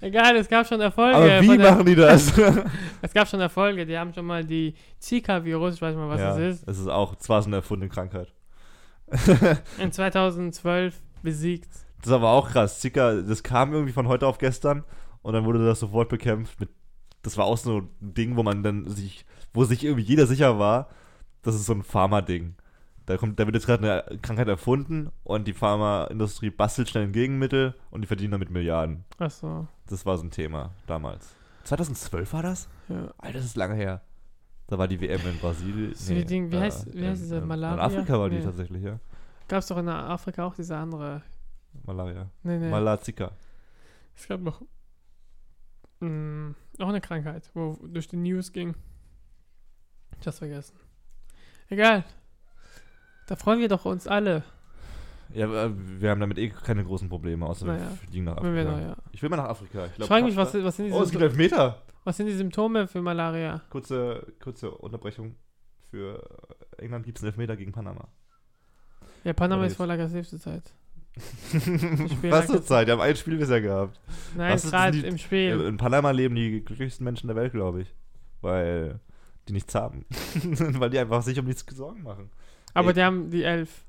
[0.00, 1.14] Egal, es gab schon Erfolge.
[1.14, 2.32] aber wie machen die das?
[3.02, 6.28] Es gab schon Erfolge, die haben schon mal die Zika-Virus, ich weiß mal, was ja,
[6.28, 8.32] das ist, Es ist auch zwar so eine erfundene Krankheit.
[9.78, 11.68] in 2012 besiegt.
[12.00, 12.80] Das ist aber auch krass.
[12.80, 14.82] Zika, das kam irgendwie von heute auf gestern
[15.20, 16.70] und dann wurde das sofort bekämpft mit.
[17.20, 20.58] Das war auch so ein Ding, wo man dann sich, wo sich irgendwie jeder sicher
[20.58, 20.88] war,
[21.42, 22.54] das ist so ein Pharma-Ding.
[23.06, 27.12] Da, kommt, da wird jetzt gerade eine Krankheit erfunden und die Pharmaindustrie bastelt schnell ein
[27.12, 29.04] Gegenmittel und die verdienen damit Milliarden.
[29.18, 29.66] Achso.
[29.88, 31.34] Das war so ein Thema damals.
[31.64, 32.68] 2012 war das?
[32.88, 33.12] Ja.
[33.18, 34.02] Alter, das ist lange her.
[34.68, 35.94] Da war die WM in Brasilien.
[35.96, 37.74] So die Ding- wie heißt- wie heißt diese in, Malaria?
[37.74, 38.44] In Afrika war die Nee.
[38.44, 38.98] tatsächlich, ja.
[39.48, 41.22] Gab es doch in Afrika auch diese andere.
[41.84, 42.30] Malaria.
[42.44, 42.70] Nee, nee.
[42.70, 43.32] Malazika.
[44.14, 44.62] es gab noch.
[46.00, 48.74] Mh, auch eine Krankheit, wo durch die News ging.
[50.20, 50.76] Ich hab's vergessen.
[51.68, 52.04] Egal.
[53.32, 54.42] Da freuen wir doch uns alle.
[55.32, 57.80] Ja, äh, wir haben damit eh keine großen Probleme, außer Naja.
[57.88, 58.70] wir fliegen nach Afrika.
[58.70, 58.96] noch, ja.
[59.10, 59.86] Ich will mal nach Afrika.
[59.86, 61.82] Ich, Ich glaub, frage mich, was, was, sind die Oh, es gibt Symptome, Elfmeter.
[62.04, 63.62] was sind die Symptome für Malaria?
[63.70, 65.36] Kurze, kurze Unterbrechung.
[65.90, 66.22] Für
[66.76, 68.06] England gibt es einen Elfmeter gegen Panama.
[69.24, 70.74] Ja, Panama ist voll aggressiv zurzeit.
[72.28, 72.86] Was zur Zeit?
[72.88, 73.98] Wir haben ein Spiel bisher gehabt.
[74.36, 75.58] Nein, gerade die- im Spiel.
[75.62, 77.94] In Panama leben die glücklichsten Menschen der Welt, glaube ich.
[78.42, 79.00] Weil
[79.48, 80.04] die nichts haben.
[80.44, 82.28] Weil die einfach sich um nichts Sorgen machen.
[82.74, 82.94] Aber ey.
[82.94, 83.84] die haben die Elf.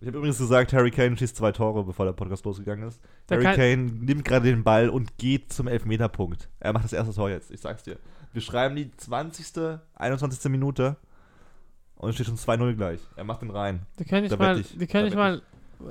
[0.00, 3.00] Ich habe übrigens gesagt, Harry Kane schießt zwei Tore, bevor der Podcast losgegangen ist.
[3.28, 3.76] Der Harry kann- Kane
[4.06, 6.48] nimmt gerade den Ball und geht zum Elfmeterpunkt.
[6.58, 7.98] Er macht das erste Tor jetzt, ich sag's dir.
[8.32, 10.50] Wir schreiben die 20., 21.
[10.50, 10.96] Minute
[11.96, 13.00] und es steht schon 2-0 gleich.
[13.16, 13.82] Er macht den rein.
[13.98, 14.78] Die können nicht Da mal, ich.
[14.78, 15.42] die können nicht mal,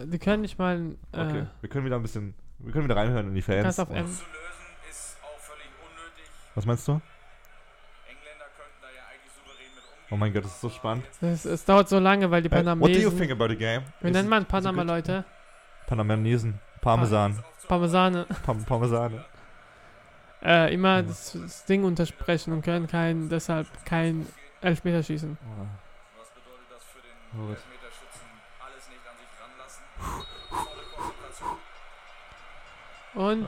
[0.05, 3.27] die können nicht mal, Okay, äh, wir können wieder ein bisschen, wir können wieder reinhören
[3.27, 3.61] in die Fans.
[3.63, 3.97] kannst auf M.
[4.07, 4.23] Zu lösen
[4.89, 6.25] ist auch völlig unnötig.
[6.55, 6.93] Was meinst du?
[6.93, 9.98] Engländer könnten da ja eigentlich souverän mit umgehen.
[10.11, 11.05] Oh mein Gott, das ist so spannend.
[11.21, 13.55] Es, es dauert so lange, weil die Äh, what do you think Panamesen, about the
[13.55, 13.83] game?
[14.01, 14.81] wie nennt man Panama?
[14.83, 15.23] Leute?
[15.87, 16.59] Panamanesen.
[16.81, 17.43] Parmesan.
[17.67, 18.25] Parmesane.
[18.43, 19.23] Pam Parmesane.
[20.43, 24.25] Äh, immer das, das Ding untersprechen und können kein, deshalb kein
[24.61, 25.37] Elfmeter schießen.
[26.17, 27.57] Was bedeutet das für den Gut.
[27.57, 28.27] Elfmeterschützen?
[28.65, 29.83] Alles nicht an sich ranlassen.
[30.49, 31.57] Volle Konzentration.
[33.13, 33.47] Und.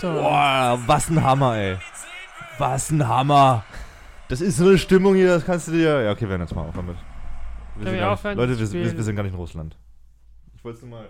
[0.00, 0.12] Tor.
[0.14, 1.74] Boah, was ein Hammer, ey.
[1.74, 1.84] Die 10
[2.56, 3.64] für Was ein Hammer.
[4.28, 6.02] Das ist so eine Stimmung hier, das kannst du dir.
[6.02, 6.96] Ja, okay, wir hören jetzt mal auf damit.
[7.76, 9.76] Wir wir sind gar aufhören Leute, wir, wir, wir sind gar nicht in Russland.
[10.56, 11.08] Ich wollte es nur mal.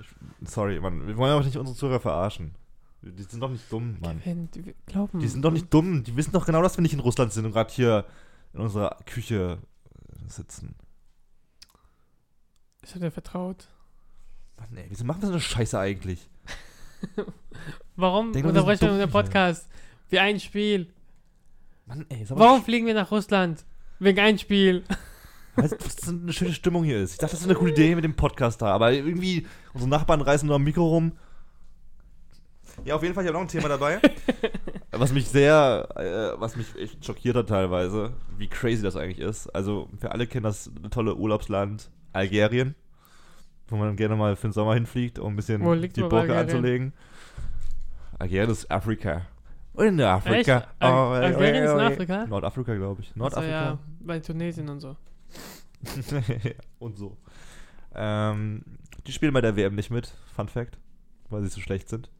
[0.00, 1.06] Ich, sorry, Mann.
[1.06, 2.54] Wir wollen auch nicht unsere Zuhörer verarschen.
[3.02, 4.20] Die sind doch nicht dumm, Mann.
[4.24, 5.20] Wenn die glauben.
[5.20, 6.04] Die sind doch nicht dumm.
[6.04, 8.04] Die wissen doch genau, dass wir nicht in Russland sind und gerade hier
[8.52, 9.58] in unserer Küche
[10.26, 10.74] sitzen.
[12.82, 13.68] Ich hätte vertraut.
[14.58, 16.28] Mann, ey, wieso machen wir so eine Scheiße eigentlich?
[17.96, 19.10] Warum Denk wir unterbrechen wir unseren.
[19.10, 19.68] Podcast?
[20.10, 20.92] Wie ein Spiel.
[21.86, 23.64] Mann, ey, Warum fliegen wir nach Russland?
[23.98, 24.84] Wegen ein Spiel.
[25.56, 27.12] Weißt du, was eine schöne Stimmung hier ist?
[27.12, 30.22] Ich dachte, das ist eine coole Idee mit dem Podcast da, aber irgendwie, unsere Nachbarn
[30.22, 31.12] reißen nur am Mikro rum.
[32.84, 34.00] Ja, auf jeden Fall, ich habe noch ein Thema dabei.
[34.90, 39.48] was mich sehr, äh, was mich echt schockiert hat teilweise, wie crazy das eigentlich ist.
[39.48, 42.74] Also, wir alle kennen das tolle Urlaubsland Algerien,
[43.68, 45.60] wo man gerne mal für den Sommer hinfliegt, um ein bisschen
[45.92, 46.94] die Burke anzulegen.
[48.18, 49.26] Algerien ist Afrika.
[49.76, 50.68] In Afrika.
[50.78, 52.26] Al- Algerien ist in Afrika?
[52.26, 53.08] Nordafrika, glaube ich.
[53.08, 53.50] Also Nordafrika.
[53.50, 54.96] ja, bei Tunesien und so.
[56.78, 57.16] und so.
[57.94, 58.62] Ähm,
[59.06, 60.78] die spielen bei der WM nicht mit, Fun Fact,
[61.30, 62.10] weil sie so schlecht sind.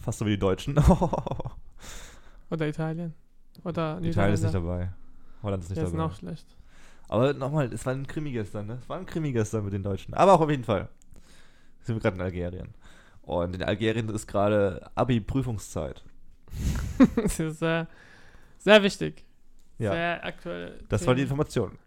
[0.00, 0.76] Fast so wie die Deutschen.
[2.50, 3.14] Oder Italien.
[3.64, 4.90] Oder Italien ist nicht dabei.
[5.42, 6.04] Holland ist nicht Der ist dabei.
[6.04, 6.46] noch schlecht.
[7.08, 8.78] Aber nochmal, es war ein Krimi gestern, ne?
[8.80, 10.14] Es war ein Krimi gestern mit den Deutschen.
[10.14, 10.88] Aber auch auf jeden Fall.
[11.82, 12.68] Sind wir gerade in Algerien.
[13.22, 16.02] Und in Algerien ist gerade Abi-Prüfungszeit.
[17.16, 17.86] das ist sehr,
[18.58, 19.24] sehr wichtig.
[19.78, 19.92] Ja.
[19.92, 20.78] Sehr aktuell.
[20.88, 21.78] Das war die Information.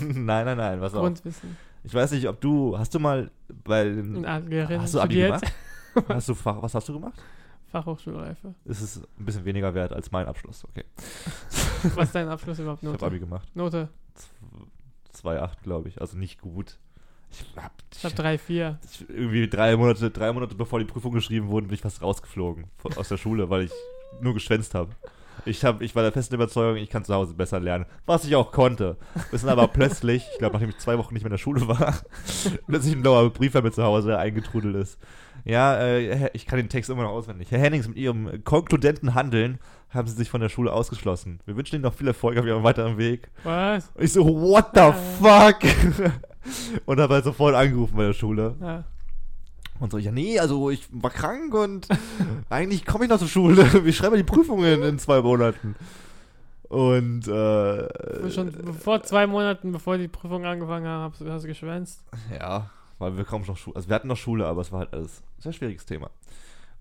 [0.00, 1.00] nein, nein, nein, was auch.
[1.00, 1.56] Grundwissen.
[1.84, 3.30] Ich weiß nicht, ob du, hast du mal
[3.64, 5.40] bei den, hast du Abi studiert.
[5.40, 5.54] gemacht?
[6.08, 7.22] Hast du Fach, was hast du gemacht?
[7.70, 8.54] Fachhochschulreife.
[8.64, 10.84] Ist es ein bisschen weniger wert als mein Abschluss, okay.
[11.94, 12.82] Was ist dein Abschluss überhaupt?
[12.82, 13.06] Ich habe Note?
[13.06, 13.48] Abi gemacht.
[13.54, 13.90] Note.
[15.14, 16.00] 2,8, glaube ich.
[16.00, 16.78] Also nicht gut.
[17.30, 18.78] Ich hab, Ich habe 3, 4.
[18.90, 22.66] ich, irgendwie drei Monate, drei Monate bevor die Prüfungen geschrieben wurden, bin ich fast rausgeflogen
[22.76, 23.72] von, aus der Schule, weil ich
[24.20, 24.90] nur geschwänzt habe.
[25.44, 27.86] Ich, hab, ich war der festen Überzeugung, ich kann zu Hause besser lernen.
[28.06, 28.96] Was ich auch konnte.
[29.30, 31.66] Bis dann aber plötzlich, ich glaube, nachdem ich zwei Wochen nicht mehr in der Schule
[31.66, 31.96] war,
[32.66, 34.98] plötzlich ein blauer Brief bei mir zu Hause eingetrudelt ist.
[35.44, 37.50] Ja, äh, ich kann den Text immer noch auswendig.
[37.50, 39.58] Herr Hennings, mit Ihrem konkludenten Handeln
[39.90, 41.40] haben Sie sich von der Schule ausgeschlossen.
[41.44, 43.30] Wir wünschen Ihnen noch viel Erfolg auf Ihrem weiteren Weg.
[43.42, 43.90] Was?
[43.94, 46.12] Und ich so, what the fuck?
[46.86, 48.54] und habe halt sofort angerufen bei der Schule.
[48.60, 48.84] Ja.
[49.82, 51.88] Und so, ja, nee, also ich war krank und
[52.48, 53.84] eigentlich komme ich noch zur Schule.
[53.84, 55.74] Wir schreiben die Prüfungen in zwei Monaten.
[56.68, 62.04] Und, äh, Schon vor zwei Monaten, bevor die Prüfung angefangen haben, hast, hast du geschwänzt.
[62.32, 64.92] ja, weil wir kaum noch Schule, also wir hatten noch Schule, aber es war halt
[64.94, 66.06] alles ein sehr schwieriges Thema.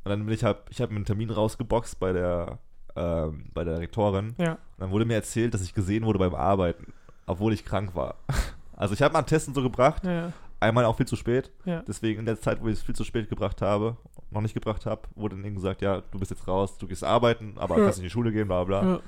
[0.03, 2.59] Und dann bin ich halt, ich habe mir einen Termin rausgeboxt bei der,
[2.95, 4.35] ähm, bei der Rektorin.
[4.37, 4.51] Ja.
[4.51, 6.93] Und dann wurde mir erzählt, dass ich gesehen wurde beim Arbeiten,
[7.25, 8.15] obwohl ich krank war.
[8.77, 10.33] Also ich habe mal einen Test und so gebracht, Ja, ja.
[10.61, 11.51] Einmal auch viel zu spät.
[11.65, 11.83] ja.
[11.87, 13.97] Deswegen in der Zeit, wo ich es viel zu spät gebracht habe,
[14.29, 17.55] noch nicht gebracht habe, wurde dann gesagt, ja, du bist jetzt raus, du gehst arbeiten,
[17.57, 17.83] aber Ja.
[17.85, 18.83] kannst in die Schule gehen, bla bla.
[18.83, 18.99] ja.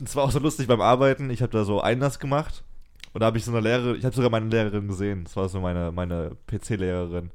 [0.00, 1.30] das war auch so lustig beim Arbeiten.
[1.30, 2.64] Ich habe da so Einlass gemacht
[3.12, 5.24] und da habe ich so eine Lehrerin, ich habe sogar meine Lehrerin gesehen.
[5.24, 7.30] Das war so meine, meine PC-Lehrerin.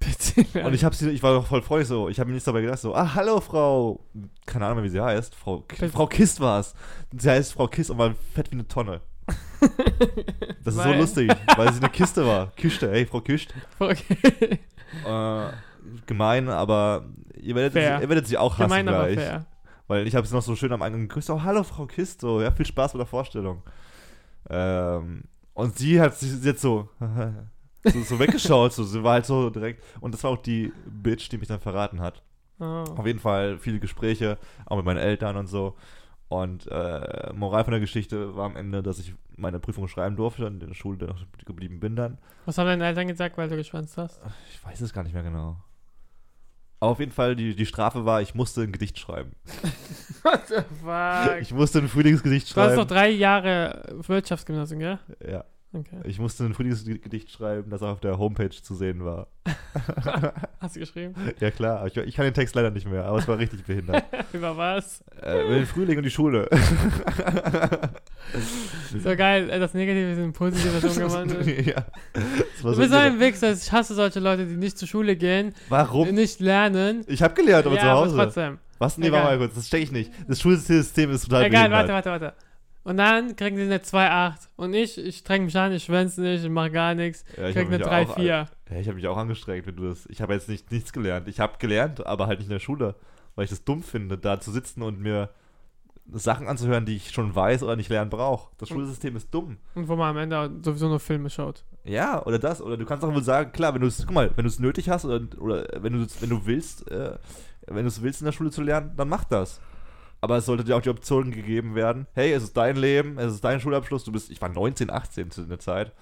[0.00, 0.64] Bitte.
[0.64, 2.08] Und ich habe sie, ich war doch voll freundlich so.
[2.08, 3.98] Ich habe mir nichts dabei gedacht, so, ah, hallo Frau,
[4.46, 5.34] keine Ahnung mehr, wie sie heißt.
[5.34, 5.64] Frau.
[5.92, 6.74] Frau Kist war es.
[7.18, 9.00] Sie heißt Frau Kist und war fett wie eine Tonne.
[10.64, 12.52] Das ist so lustig, weil sie eine Kiste war.
[12.56, 13.54] Kiste, ey, Frau Kist.
[13.78, 14.60] Okay.
[15.04, 15.46] Äh,
[16.06, 17.06] gemein, aber
[17.40, 18.00] ihr werdet, Fair.
[18.00, 19.18] ihr werdet sie auch hassen Gemein, aber gleich.
[19.18, 19.46] fair.
[19.86, 21.30] Weil ich habe sie noch so schön am Eingang gegrüßt.
[21.30, 23.62] Oh, hallo Frau Kist, so, ja, viel Spaß mit der Vorstellung.
[24.50, 26.88] Ähm, und sie hat sich jetzt so,
[27.84, 29.82] so, so weggeschaut, so, sie war halt so direkt.
[30.00, 32.22] Und das war auch die Bitch, die mich dann verraten hat.
[32.60, 32.64] Oh.
[32.64, 35.76] Auf jeden Fall viele Gespräche, auch mit meinen Eltern und so.
[36.28, 40.46] Und äh, Moral von der Geschichte war am Ende, dass ich meine Prüfung schreiben durfte
[40.46, 42.18] und in der Schule noch geblieben bin dann.
[42.44, 44.20] Was haben deine Eltern gesagt, weil du geschwänzt hast?
[44.52, 45.56] Ich weiß es gar nicht mehr genau.
[46.80, 49.32] Aber auf jeden Fall, die, die Strafe war, ich musste ein Gedicht schreiben.
[50.22, 51.40] What the fuck?
[51.40, 52.76] Ich musste ein Frühlingsgedicht Du hast schreiben.
[52.76, 54.98] noch drei Jahre Wirtschaftsgymnasium, gell?
[55.26, 55.96] ja, Okay.
[56.04, 59.26] ich musste ein Frühlingsgedicht schreiben, das auf der Homepage zu sehen war.
[60.60, 61.14] Hast du geschrieben?
[61.40, 64.02] Ja klar, ich, ich kann den Text leider nicht mehr, aber es war richtig behindert.
[64.32, 65.04] Über was?
[65.22, 66.48] äh, über den Frühling und die Schule.
[69.02, 71.66] So geil, äh, das Negative ist in positive Version gewandelt.
[71.66, 71.84] ja.
[72.62, 76.10] Du bist so ein Wichser, ich hasse solche Leute, die nicht zur Schule gehen, Warum?
[76.10, 77.04] nicht lernen.
[77.06, 78.16] Ich habe gelernt, aber ja, zu aber Hause.
[78.16, 78.58] trotzdem.
[78.78, 78.98] Was?
[78.98, 79.22] Nee, Egal.
[79.24, 80.12] warte mal kurz, das check ich nicht.
[80.28, 81.88] Das Schulsystem ist total Egal, behindert.
[81.88, 82.47] warte, warte, warte.
[82.84, 84.48] Und dann kriegen die eine 2,8.
[84.56, 87.24] Und ich, ich streng mich an, ich schwänze nicht, ich mache gar nichts.
[87.36, 88.24] Ja, ich krieg eine mich 3, auch- 4.
[88.70, 90.06] Ja, ich habe mich auch angestrengt, wenn du das.
[90.06, 91.28] Ich habe jetzt nicht, nichts gelernt.
[91.28, 92.94] Ich habe gelernt, aber halt nicht in der Schule,
[93.34, 95.28] weil ich das dumm finde, da zu sitzen und mir
[96.10, 98.50] Sachen anzuhören, die ich schon weiß oder nicht lernen brauche.
[98.56, 98.70] Das.
[98.70, 99.58] Schulsystem ist dumm.
[99.74, 101.64] Und wo man am Ende sowieso nur Filme schaut.
[101.84, 102.62] Ja, oder das.
[102.62, 104.58] Oder du kannst auch wohl sagen, klar, wenn du es, guck mal, wenn du es
[104.58, 107.18] nötig hast oder, oder wenn du wenn du willst, äh,
[107.66, 109.60] wenn du es willst in der Schule zu lernen, dann mach das.
[110.20, 112.06] Aber es sollte dir auch die Option gegeben werden.
[112.14, 114.04] Hey, es ist dein Leben, es ist dein Schulabschluss.
[114.04, 115.92] Du bist, ich war 19, 18 zu der Zeit.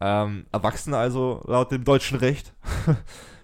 [0.00, 2.52] Ähm, erwachsen also laut dem deutschen Recht.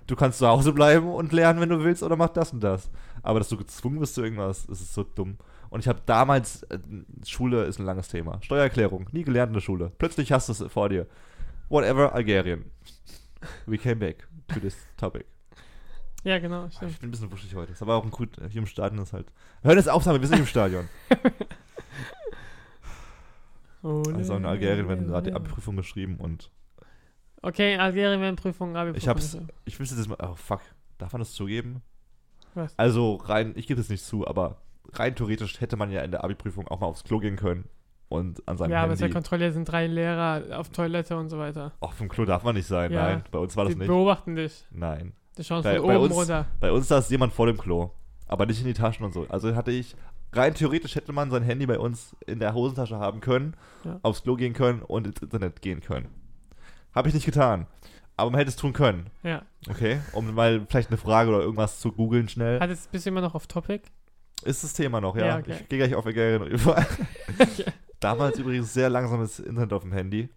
[0.07, 2.91] Du kannst zu Hause bleiben und lernen, wenn du willst, oder mach das und das.
[3.23, 5.39] Aber dass du gezwungen bist zu irgendwas, das ist so dumm.
[5.71, 6.79] Und ich habe damals, äh,
[7.25, 8.39] Schule ist ein langes Thema.
[8.43, 9.93] Steuererklärung, nie gelernt in der Schule.
[9.97, 11.07] Plötzlich hast du es vor dir.
[11.69, 12.67] Whatever, Algerien.
[13.67, 15.32] We came back to this topic.
[16.25, 17.01] Ja, genau, Ich stimmt.
[17.01, 17.73] bin ein bisschen wuschig heute.
[17.73, 19.27] Ist aber auch ein gut, hier im Stadion ist halt.
[19.63, 20.89] Hör das auf, Sami, wir sind nicht im Stadion.
[23.83, 26.51] Oh, Also in Algerien werden gerade die Abprüfung geschrieben und
[27.45, 30.61] Okay, in Algerien werden Prüfungen, Abi ich hab's, ich will es jetzt mal, oh fuck,
[30.99, 31.83] darf man das zugeben?
[32.55, 32.79] Was?
[32.79, 34.59] Also rein, ich gebe es nicht zu, aber
[34.93, 37.69] rein theoretisch hätte man ja in der Abi-Prüfung auch mal aufs Klo gehen können
[38.09, 39.15] und an seinem Ja, aber es ist ja Handy.
[39.15, 41.73] kontrolliert, sind drei Lehrer auf Toilette und so weiter.
[41.81, 43.03] Auch vom Klo darf man nicht sein, Ja.
[43.07, 43.89] nein, bei uns war das Die nicht.
[43.89, 44.65] beobachten dich.
[44.71, 45.13] Nein.
[45.39, 46.47] Die schauen Bei- von bei oben uns- runter.
[46.61, 47.91] Bei uns saß jemand vor dem Klo,
[48.27, 49.27] aber nicht in die Taschen und so.
[49.29, 49.95] Also hatte ich,
[50.33, 53.99] rein theoretisch hätte man sein Handy bei uns in der Hosentasche haben können, Ja.
[54.03, 56.09] aufs Klo gehen können und ins Internet gehen können.
[56.95, 57.67] Habe ich nicht getan.
[58.17, 59.43] Aber man hätte es tun können, Ja.
[59.71, 60.01] okay?
[60.13, 62.61] Um mal vielleicht eine Frage oder irgendwas zu googeln schnell.
[62.61, 63.83] Hat jetzt bist du immer noch auf Topic?
[64.45, 65.27] Ist das Thema noch, ja.
[65.27, 65.57] Ja, okay.
[65.61, 66.85] Ich gehe gleich auf Algerien rüber.
[68.01, 70.29] Damals übrigens sehr langsames Internet auf dem Handy.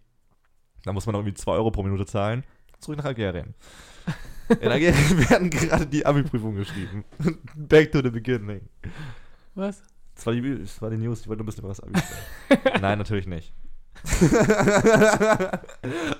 [0.84, 2.44] Da muss man noch irgendwie 2 Euro pro Minute zahlen.
[2.78, 3.54] Zurück nach Algerien.
[4.48, 7.04] In Algerien werden gerade die Abi-Prüfungen geschrieben.
[7.56, 8.60] Back to the beginning.
[9.54, 9.82] Was?
[10.14, 11.92] Das war die, das war die News, die wollte nur ein bisschen über das Abi
[12.72, 12.80] sagen.
[12.80, 13.52] Nein, natürlich nicht.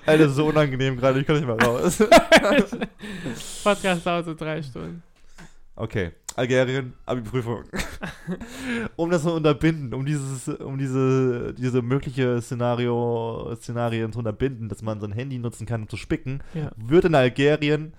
[0.05, 1.97] Alter, ist so unangenehm gerade, ich kann nicht mehr raus.
[3.63, 5.03] Podcast dauert so drei Stunden.
[5.75, 7.63] Okay, Algerien, Abi-Prüfung.
[8.95, 14.81] um das zu unterbinden, um dieses, um diese, diese mögliche Szenario, Szenarien zu unterbinden, dass
[14.81, 16.71] man sein Handy nutzen kann, um zu spicken, Ja.
[16.77, 17.93] wird in Algerien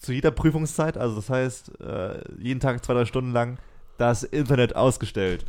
[0.00, 3.58] zu jeder Prüfungszeit, also das heißt, äh, jeden Tag zwei, drei Stunden lang,
[3.98, 5.44] das Internet ausgestellt.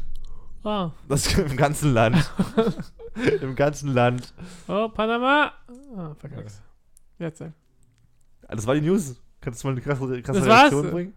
[0.64, 0.92] Oh.
[1.10, 2.32] Das im ganzen Land.
[3.42, 4.34] Im ganzen Land.
[4.70, 5.52] Oh, Panama.
[5.98, 6.62] Ah, verkackt.
[7.20, 7.42] Jetzt.
[7.42, 7.52] äh.
[8.48, 9.20] Das war die News.
[9.42, 10.62] Kannst du mal eine krasse, krasse Das war's?
[10.72, 11.14] Reaktion bringen?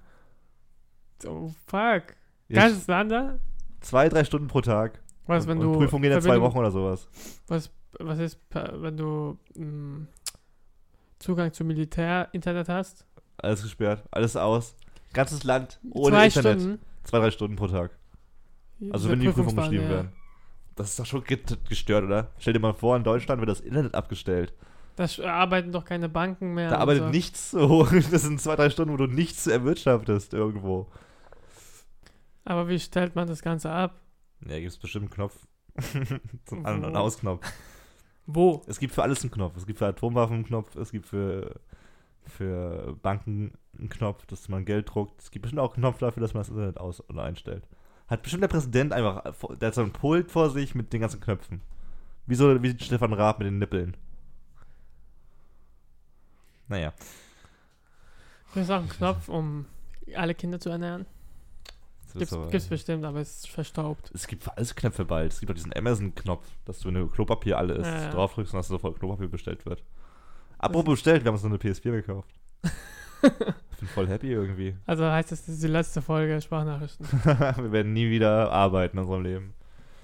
[1.27, 2.17] Oh, fuck.
[2.49, 3.39] Ja, Ganzes Land da?
[3.81, 5.01] zwei, drei Stunden pro Tag.
[5.27, 5.79] Was, wenn Und du.
[5.79, 7.09] Prüfung gehen ja zwei Wochen oder sowas.
[7.47, 7.71] Was,
[8.01, 10.07] was ist, wenn du mh,
[11.19, 13.07] Zugang zum Militär-Internet hast?
[13.39, 14.77] Alles gesperrt, alles aus.
[15.13, 16.61] Ganzes Land ohne Zwei Internet.
[16.61, 16.81] Stunden.
[17.05, 17.91] Zwei, drei Stunden pro Tag.
[18.91, 19.91] Also wenn die Prüfungen geschrieben ja.
[19.91, 20.13] werden.
[20.77, 22.29] Das ist doch schon ge- gestört, oder?
[22.39, 24.53] Stell dir mal vor, in Deutschland wird das Internet abgestellt.
[24.97, 26.71] Da arbeiten doch keine Banken mehr.
[26.71, 27.09] Da arbeitet so.
[27.11, 27.85] nichts so.
[28.11, 30.89] Das sind zwei, drei Stunden, wo du nichts erwirtschaftest irgendwo.
[32.45, 34.01] Aber wie stellt man das Ganze ab?
[34.47, 35.47] Ja, gibt es bestimmt einen Knopf.
[36.45, 36.97] Zum An- und?
[36.97, 37.47] Ausknopf.
[38.27, 38.63] Wo?
[38.67, 39.57] Es gibt für alles einen Knopf.
[39.57, 41.61] Es gibt für Atomwaffen einen Knopf, es gibt für,
[42.29, 45.21] für Banken einen Knopf, dass man Geld druckt.
[45.21, 47.67] Es gibt bestimmt auch einen Knopf dafür, dass man das Internet aus- oder einstellt.
[48.09, 49.23] Hat bestimmt der Präsident einfach,
[49.57, 51.61] der hat so ein Pult vor sich mit den ganzen Knöpfen.
[52.27, 53.97] Wie so, wie Stefan Raab mit den Nippeln.
[56.69, 56.93] Naja.
[58.53, 59.67] Gibt es auch einen Knopf, um
[60.17, 61.07] alle Kinder zu ernähren?
[62.05, 64.11] das Gibt's, ist aber- gibt's bestimmt, aber es ist verstaubt.
[64.15, 65.33] Es gibt für alles Knöpfe bald.
[65.33, 68.11] Es gibt auch diesen Amazon-Knopf, dass du, wenn du Klopapier alle isst, Ja, ja.
[68.11, 69.83] draufdrückst und dass sofort Klopapier bestellt wird.
[70.65, 72.35] Apropos bestellt, wir haben uns so eine PS4 gekauft.
[73.23, 74.75] ich bin voll happy irgendwie.
[74.87, 77.07] Also heißt das, das ist die letzte Folge Sprachnachrichten.
[77.25, 79.55] wir werden nie wieder arbeiten in unserem Leben.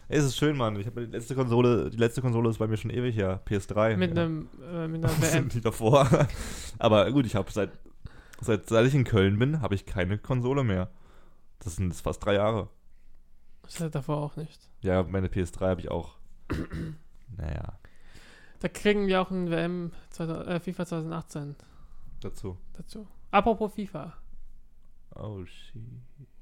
[0.08, 0.78] Ey, es ist schön, Mann.
[0.78, 3.40] Ich habe die letzte Konsole, die letzte Konsole ist bei mir schon ewig her.
[3.48, 3.96] PS3.
[3.96, 4.24] mit ja.
[4.24, 5.48] einem äh, mit einer WM.
[5.48, 6.06] die davor?
[6.78, 7.70] Aber gut, ich habe seit,
[8.42, 10.90] seit seit ich in Köln bin, habe ich keine Konsole mehr.
[11.60, 12.68] Das sind jetzt fast drei Jahre.
[13.62, 14.60] Das hatte davor auch nicht.
[14.82, 16.18] Ja, meine PS3 habe ich auch.
[17.38, 17.78] naja,
[18.60, 21.56] Da kriegen wir auch ein WM 2000, äh, FIFA 2018
[22.20, 22.56] dazu.
[22.76, 23.06] dazu.
[23.30, 24.12] Apropos FIFA
[25.16, 25.82] Oh shit.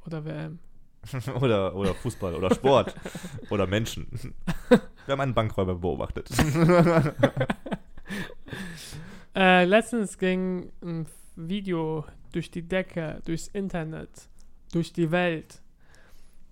[0.04, 0.58] oder WM.
[1.40, 2.94] oder, oder Fußball oder Sport
[3.50, 4.08] oder Menschen.
[4.68, 6.28] Wir haben einen Bankräuber beobachtet.
[9.34, 14.10] Äh, letztens ging ein Video durch die Decke, durchs Internet,
[14.72, 15.62] durch die Welt,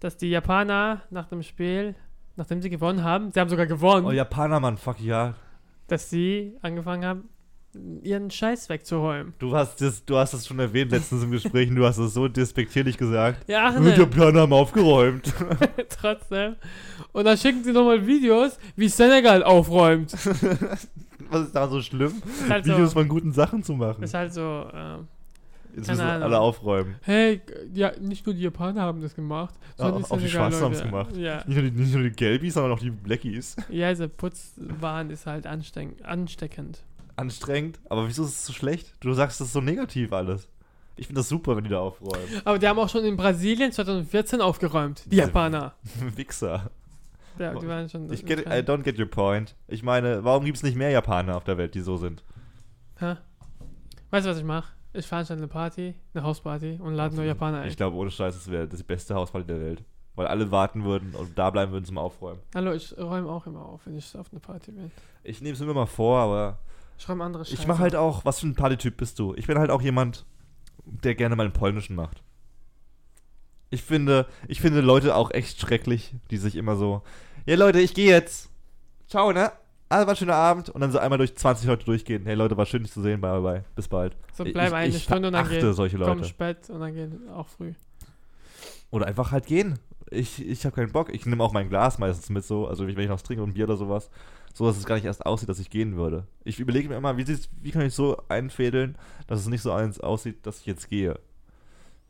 [0.00, 1.96] dass die Japaner nach dem Spiel,
[2.36, 5.34] nachdem sie gewonnen haben, sie haben sogar gewonnen, Oh, Japaner, Mann, fuck ja.
[5.86, 7.28] Dass sie angefangen haben,
[8.02, 9.34] ihren Scheiß wegzuräumen.
[9.38, 12.28] Du hast das, du hast das schon erwähnt letztens im Gespräch du hast es so
[12.28, 13.48] despektierlich gesagt.
[13.48, 15.32] Ja, ach Die ne, Japaner haben aufgeräumt.
[16.00, 16.56] trotzdem.
[17.12, 20.12] Und dann schicken sie nochmal Videos, wie Senegal aufräumt.
[21.30, 22.22] Was ist da so schlimm?
[22.24, 24.02] Ist halt Videos so, von guten Sachen zu machen.
[24.02, 24.98] ist halt so äh,
[25.76, 26.22] Jetzt müssen Ahnung.
[26.22, 26.96] alle aufräumen.
[27.02, 27.40] hey,
[27.74, 30.28] ja, nicht nur die Japaner haben das gemacht, sondern auch die.
[30.28, 31.14] Schwarzen haben's gemacht.
[31.16, 31.44] Ja.
[31.46, 33.56] Nicht nur, die, nicht nur die Gelbis, sondern auch die Blackies.
[33.68, 36.82] Ja, dieser Putzwahn ist halt ansteck ansteckend.
[37.16, 37.78] Anstrengend.
[37.88, 38.92] Aber wieso ist es so schlecht?
[39.00, 40.48] Du sagst, das ist so negativ alles.
[40.96, 42.40] Ich finde das super, wenn die da aufräumen.
[42.44, 45.74] Aber die haben auch schon in Brasilien 2014 aufgeräumt, die Diese- Japaner.
[46.16, 46.70] Wichser.
[47.38, 48.10] Ja, die waren schon.
[48.10, 49.54] Ich get, I don't get your point.
[49.68, 52.24] Ich meine, warum gibt es nicht mehr Japaner auf der Welt, die so sind?
[52.98, 53.16] Hä?
[54.10, 54.72] Weißt du, was ich mache?
[54.96, 57.68] Ich veranstalte eine Party, eine Hausparty und lade nur Japaner ein.
[57.68, 59.84] Ich glaube, ohne Scheiß, das wäre das beste Hausparty der Welt.
[60.14, 62.40] Weil alle warten würden und da bleiben würden zum Aufräumen.
[62.54, 64.90] Hallo, ich räume auch immer auf, wenn ich auf eine Party bin.
[65.22, 66.58] Ich nehme es mir mal vor, aber
[66.98, 67.60] Ich räume andere Scheiße.
[67.60, 69.34] ich mache halt auch, was für ein Partytyp bist du?
[69.34, 70.24] Ich bin halt auch jemand,
[70.86, 72.22] der gerne mal einen polnischen macht.
[73.68, 77.02] Ich finde, ich finde Leute auch echt schrecklich, die sich immer so,
[77.44, 78.48] ja Leute, ich gehe jetzt.
[79.08, 79.52] Ciao, ne?
[79.88, 82.24] Also war ein schöner Abend und dann so einmal durch 20 Leute durchgehen.
[82.26, 83.64] Hey Leute, war schön dich zu sehen, bye bye, bye.
[83.76, 84.16] bis bald.
[84.34, 85.72] So bleib ich- eine ich Stunde und dann gehen.
[85.72, 86.24] solche Komm Leute.
[86.28, 87.72] spät und dann gehen auch früh.
[88.90, 89.78] Oder einfach halt gehen.
[90.10, 91.12] Ich, ich habe keinen Bock.
[91.14, 93.50] Ich nehme auch mein Glas meistens mit so, also wenn ich noch was trinke und
[93.50, 94.10] ein Bier oder sowas,
[94.54, 96.26] so dass es gar nicht erst aussieht, dass ich gehen würde.
[96.44, 97.26] Ich überlege mir immer, wie,
[97.62, 98.96] wie kann ich so einfädeln,
[99.26, 101.18] dass es nicht so eins aussieht, dass ich jetzt gehe.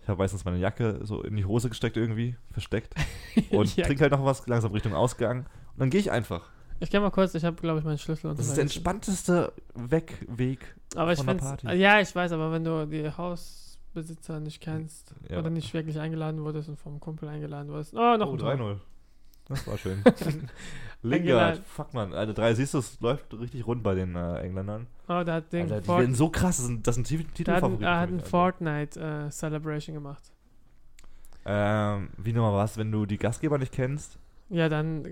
[0.03, 2.95] Ich habe meistens meine Jacke so in die Hose gesteckt irgendwie, versteckt
[3.51, 6.51] und trinke halt noch was langsam Richtung Ausgang und dann gehe ich einfach.
[6.81, 10.77] Ich geh mal kurz, ich habe, glaube ich, meinen Schlüssel Das ist der entspannteste Wegweg.
[10.95, 11.73] Aber ich von Party.
[11.75, 15.39] Ja, ich weiß, aber wenn du die Hausbesitzer nicht kennst Ja.
[15.39, 17.95] oder nicht wirklich eingeladen wurdest und vom Kumpel eingeladen wurdest.
[17.95, 18.53] Oh, noch Oh, ein Tor.
[18.53, 18.77] 3-0.
[19.49, 20.03] Das war schön.
[21.03, 22.13] Lingard, fuck man.
[22.13, 24.87] Alter, drei, siehst du, es läuft richtig rund bei den äh, Engländern.
[25.09, 27.35] Oh, der hat den Alter, die Fort- werden so krass, das sind, das sind hat,
[27.35, 27.85] Titelfavoriten.
[27.85, 28.31] er hat für ein mich, Alter.
[28.31, 30.23] Fortnite äh, Celebration gemacht.
[31.45, 35.03] Ähm, wie nochmal was, wenn du die Gastgeber nicht kennst, Ja, dann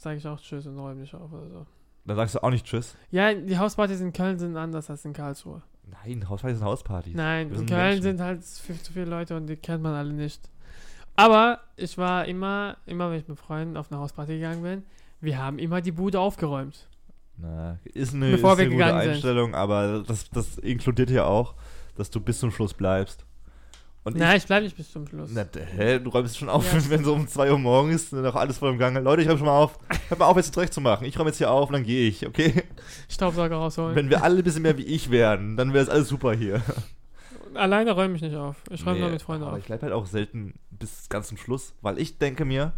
[0.00, 1.66] sage ich auch Tschüss und räume mich auf oder so.
[2.06, 2.96] dann sagst du auch nicht Tschüss.
[3.10, 5.62] Ja, die Hauspartys in Köln sind anders als in Karlsruhe.
[6.04, 7.14] Nein, Hausparty sind Hauspartys.
[7.14, 8.02] Nein, in Köln Menschen.
[8.02, 10.50] sind halt viel zu viele Leute und die kennt man alle nicht.
[11.16, 14.82] Aber ich war immer, immer wenn ich mit Freunden auf eine Hausparty gegangen bin,
[15.20, 16.88] wir haben immer die Bude aufgeräumt.
[17.36, 19.10] Na, ist eine, Bevor ist wir eine gute gegangen sind.
[19.12, 21.54] Einstellung, aber das, das inkludiert ja auch,
[21.96, 23.24] dass du bis zum Schluss bleibst.
[24.08, 25.30] Und Nein, ich bleibe nicht bis zum Schluss.
[25.30, 25.44] ich, na,
[25.76, 26.80] hä, du räumst schon auf, Ja.
[26.90, 29.00] wenn so um 2 Uhr morgens ist, noch alles voll im Gange.
[29.00, 29.78] Leute, ich räume schon mal auf.
[30.08, 31.04] Hört mal auf, jetzt zurecht zu machen.
[31.04, 32.64] Ich räume jetzt hier auf und dann gehe ich, okay?
[33.08, 33.94] Staubsauger rausholen.
[33.94, 36.62] Wenn wir alle ein bisschen mehr wie ich wären, dann wäre es alles super hier.
[37.54, 38.56] Alleine räume ich nicht auf.
[38.70, 39.58] Ich räume nur Nee, mit Freunden aber auf.
[39.58, 42.72] ich bleibe halt auch selten bis ganz zum Schluss, weil ich denke mir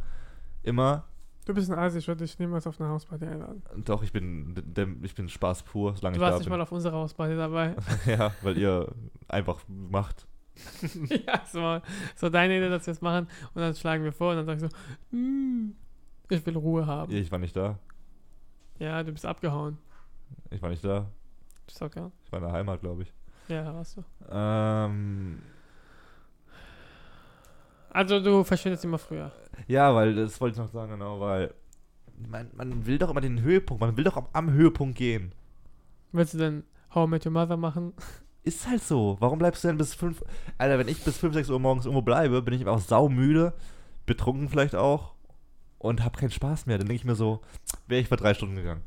[0.62, 1.04] immer,
[1.46, 3.62] Du bist ein Asi, ich würde dich niemals auf eine Hausparty einladen.
[3.84, 4.54] doch, ich bin,
[5.02, 6.56] ich bin Spaß pur, solange Du ich warst da nicht bin.
[6.58, 7.74] mal auf unserer Hausparty dabei.
[8.06, 8.86] ja, weil ihr
[9.26, 10.26] einfach macht.
[11.26, 11.80] ja, so,
[12.16, 13.26] so deine Idee, dass wir es machen.
[13.54, 15.74] Und dann schlagen wir vor und dann sagst du, "Hm,
[16.28, 17.12] ich will Ruhe haben.
[17.12, 17.78] Ich war nicht da.
[18.78, 19.78] Ja, du bist abgehauen.
[20.50, 21.06] Ich war nicht da.
[21.66, 22.06] Das ist okay.
[22.24, 23.12] Ich war in der Heimat, glaube ich.
[23.48, 24.04] Ja, warst du.
[24.30, 25.40] Ähm,
[27.90, 29.32] Also du verschwindest immer früher.
[29.66, 31.52] ja, weil das wollte ich noch sagen, genau, weil
[32.28, 35.32] man, man will doch immer den Höhepunkt, man will doch am, am Höhepunkt gehen.
[36.12, 37.92] Willst du denn How I Met Your Mother machen?
[38.42, 39.16] Ist halt so.
[39.20, 40.24] Warum bleibst du denn bis 5?
[40.58, 43.52] Alter, wenn ich bis 5, 6 Uhr morgens irgendwo bleibe, bin ich einfach saumüde,
[44.06, 45.14] betrunken vielleicht auch
[45.78, 46.78] und hab keinen Spaß mehr.
[46.78, 47.40] Dann denke ich mir so,
[47.86, 48.82] wäre ich vor drei Stunden gegangen.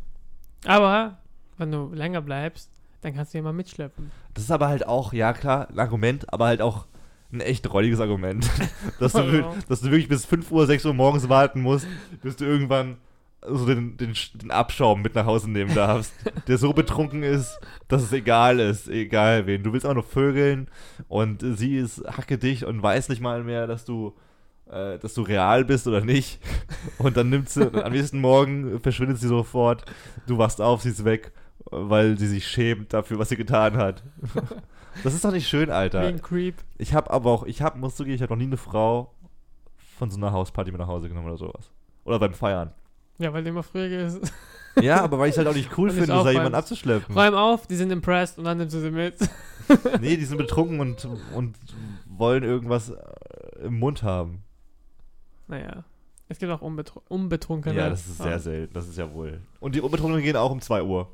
[0.66, 1.20] Aber,
[1.58, 4.12] wenn du länger bleibst, dann kannst du jemanden mitschleppen.
[4.34, 6.88] Das ist aber halt auch, ja klar, ein Argument, aber halt auch
[7.32, 8.50] ein echt räudiges Argument.
[9.00, 11.88] dass, du, dass du wirklich bis 5 Uhr, 6 Uhr morgens warten musst,
[12.22, 12.98] bis du irgendwann
[13.48, 16.14] so den, den, den Abschaum mit nach Hause nehmen darfst,
[16.48, 19.64] der so betrunken ist, dass es egal ist, egal wen.
[19.64, 20.70] Du willst auch nur vögeln
[21.08, 24.14] und sie ist hackedicht und weiß nicht mal mehr, dass du
[24.70, 26.40] äh, dass du real bist oder nicht.
[26.98, 29.84] Und dann nimmt sie, am nächsten Morgen verschwindet sie sofort.
[30.26, 31.32] Du wachst auf, sie ist weg,
[31.66, 34.04] weil sie sich schämt dafür, was sie getan hat.
[35.04, 36.02] Das ist doch nicht schön, Alter.
[36.02, 36.54] ein Creep.
[36.78, 39.12] Ich habe aber auch, ich habe, musst zugeben, ich habe noch nie eine Frau
[39.98, 41.72] von so einer Hausparty mit nach Hause genommen oder sowas.
[42.04, 42.74] Oder beim Feiern.
[43.18, 44.20] Ja, weil du immer früher gehst.
[44.82, 47.16] Ja, aber weil ich es halt auch nicht cool finde, da jemanden abzuschleppen.
[47.16, 49.16] Räum auf, die sind impressed und dann nimmst du sie mit.
[50.02, 51.56] Nee, die sind betrunken und, und
[52.06, 54.44] wollen irgendwas äh, im Mund haben.
[55.48, 55.84] Naja.
[56.28, 57.76] Es gibt auch unbetru unbetrunkene.
[57.76, 59.40] Ja, das ist sehr selten, das ist ja wohl.
[59.60, 61.08] Und die Unbetrunkenen gehen auch um 2 Uhr.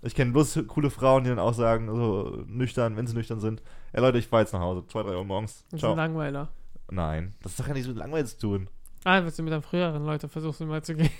[0.00, 3.62] Ich kenne bloß coole Frauen, die dann auch sagen, so nüchtern, wenn sie nüchtern sind,
[3.92, 5.64] ja Leute, ich fahr jetzt nach Hause, 2, 3 Uhr morgens.
[5.64, 5.92] Das ist Ciao.
[5.92, 6.48] ein Langweiler.
[6.90, 8.68] Nein, das ist doch ja nicht so langweilig zu tun.
[9.04, 11.10] Ah, was du mit deinen früheren Leuten versuchst, mal zu gehen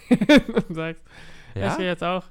[0.69, 1.03] und sagst,
[1.55, 2.25] ich gehe jetzt auch.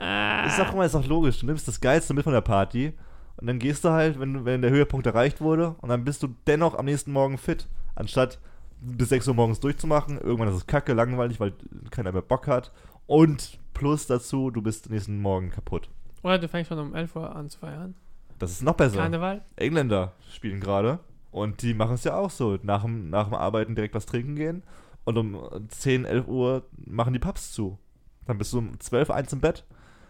[0.00, 0.46] Ah.
[0.46, 1.40] Ich sag mal, ist doch logisch.
[1.40, 2.92] Du nimmst das Geilste mit von der Party
[3.36, 6.28] und dann gehst du halt, wenn, wenn der Höhepunkt erreicht wurde und dann bist du
[6.46, 7.66] dennoch am nächsten Morgen fit.
[7.94, 8.38] Anstatt
[8.80, 10.20] bis 6 Uhr morgens durchzumachen.
[10.20, 11.52] Irgendwann ist es kacke, langweilig, weil
[11.90, 12.72] keiner mehr Bock hat.
[13.06, 15.88] Und plus dazu, du bist nächsten Morgen kaputt.
[16.22, 17.94] Oder du fängst schon um 11 Uhr an zu feiern.
[18.38, 18.98] Das ist noch besser.
[18.98, 19.42] Karneval.
[19.56, 20.98] Engländer spielen gerade
[21.32, 22.58] und die machen es ja auch so.
[22.62, 24.62] Nach dem, nach dem Arbeiten direkt was trinken gehen
[25.04, 27.78] und um 10, 11 Uhr machen die Pubs zu.
[28.26, 29.64] Dann bist du um 12, 1 im Bett,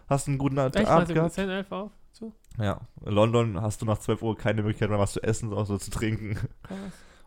[0.07, 1.33] hast einen guten Echt, Abend gehabt.
[1.33, 1.91] 10, 11 auf?
[2.11, 2.31] Zu?
[2.59, 5.65] Ja, in London hast du nach 12 Uhr keine Möglichkeit mehr was zu essen, sondern
[5.65, 6.35] so zu trinken.
[6.61, 6.77] Krass.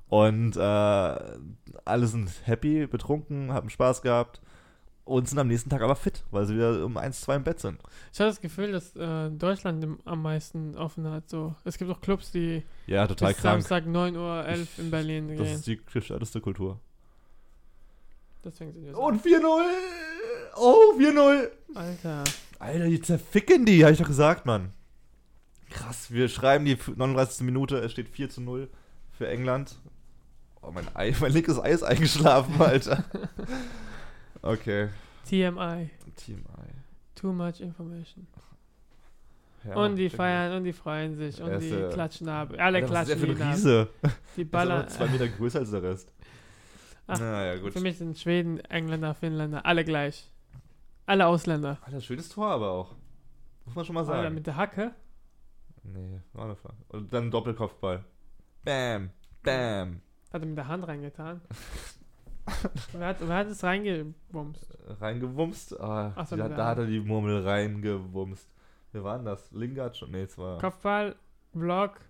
[0.09, 4.41] Und äh, alle sind happy, betrunken, haben Spaß gehabt
[5.07, 7.61] und sind am nächsten Tag aber fit, weil sie wieder um 1, 2 im Bett
[7.61, 7.81] sind.
[8.13, 11.31] Ich habe das Gefühl, dass äh, Deutschland im, am meisten offen hat.
[11.31, 11.55] So.
[11.65, 13.63] Es gibt auch Clubs, die Ja, total bis krank.
[13.63, 15.55] Samstag 9 Uhr 11 in Berlin Das gehen.
[15.55, 16.81] ist die gestörteste Kultur.
[18.45, 19.01] Deswegen sind wir so.
[19.01, 19.43] Und 4-0!
[20.57, 21.51] Oh, 4-0!
[21.75, 22.25] Alter.
[22.59, 24.73] Alter, die zerficken die, hab ich doch gesagt, Mann.
[25.71, 27.43] Krass, wir schreiben die 39.
[27.47, 28.69] Minute, es steht 4 zu 0
[29.17, 29.79] für England.
[30.63, 33.05] Oh, mein, Ei, mein linkes Ei ist eingeschlafen, Alter.
[34.47, 34.89] Okay.
[35.25, 35.91] TMI.
[36.17, 36.71] Team Ei.
[37.15, 38.27] Too much information.
[39.65, 42.55] Ja, und die feiern und die freuen sich und die äh, klatschen ab.
[42.57, 43.51] Alle Alter, was ist der klatschen für ein.
[43.51, 43.89] Riese?
[44.37, 44.89] Die ballern.
[44.89, 46.13] zwei Meter größer als der Rest.
[47.09, 47.73] Ach, naja, gut.
[47.73, 50.31] Für mich sind Schweden, Engländer, Finnländer alle gleich.
[51.07, 51.79] Alle Ausländer.
[51.83, 52.95] Alter, schönes Tor aber auch.
[53.65, 54.35] Muss man schon mal Alter, sagen.
[54.35, 54.93] mit der Hacke.
[55.83, 56.77] nee, war eine Frage.
[56.89, 58.05] Und dann Doppelkopfball.
[58.65, 59.11] Bam,
[59.43, 60.01] bam.
[60.33, 61.41] Hat er mit der Hand reingetan.
[62.93, 64.79] wer, hat, wer hat es reingebumst?
[65.01, 65.81] Reingewumst.
[65.81, 68.49] Ah, Ach so, der da hat er die Murmel reingewumst.
[68.93, 69.51] Wer war denn das?
[69.53, 70.11] Lingard schon?
[70.11, 70.59] Nee, es war.
[70.59, 71.17] Kopfball,
[71.53, 72.01] Block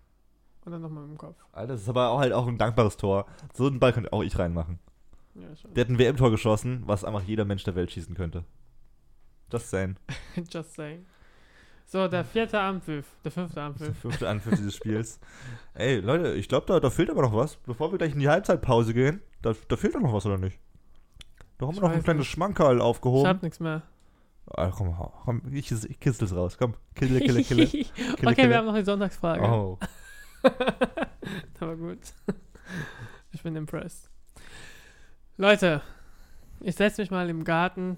[0.64, 1.36] und dann nochmal im Kopf.
[1.52, 3.26] Alter, das ist aber auch halt auch ein dankbares Tor.
[3.54, 4.78] So einen Ball könnte auch ich reinmachen.
[5.34, 5.48] Ja.
[5.74, 8.44] Der hat ein WM-Tor geschossen, was einfach jeder Mensch der Welt schießen könnte.
[9.52, 9.96] Just saying.
[10.50, 11.06] Just saying.
[11.88, 13.06] So, der vierte Ampfiff.
[13.24, 15.20] Der fünfte ist der fünfte Anpfiff dieses Spiels.
[15.74, 17.56] Ey, Leute, ich glaube, da, da fehlt aber noch was.
[17.58, 20.58] Bevor wir gleich in die Halbzeitpause gehen, da, da fehlt doch noch was, oder nicht?
[21.58, 22.30] Da haben Ich wir noch ein kleines nicht.
[22.30, 23.28] Schmankerl Ich aufgehoben.
[23.28, 23.82] hab nichts mehr.
[24.48, 26.56] Ah, komm, komm ich, ich kissel's raus.
[26.58, 27.66] Komm, kille, kille, kille.
[27.66, 28.48] kille okay, kille.
[28.50, 29.42] wir haben noch die Sonntagsfrage.
[29.42, 29.78] Oh.
[31.60, 31.98] Aber gut.
[33.32, 34.10] Ich bin impressed.
[35.36, 35.82] Leute,
[36.60, 37.96] ich setze mich mal im Garten.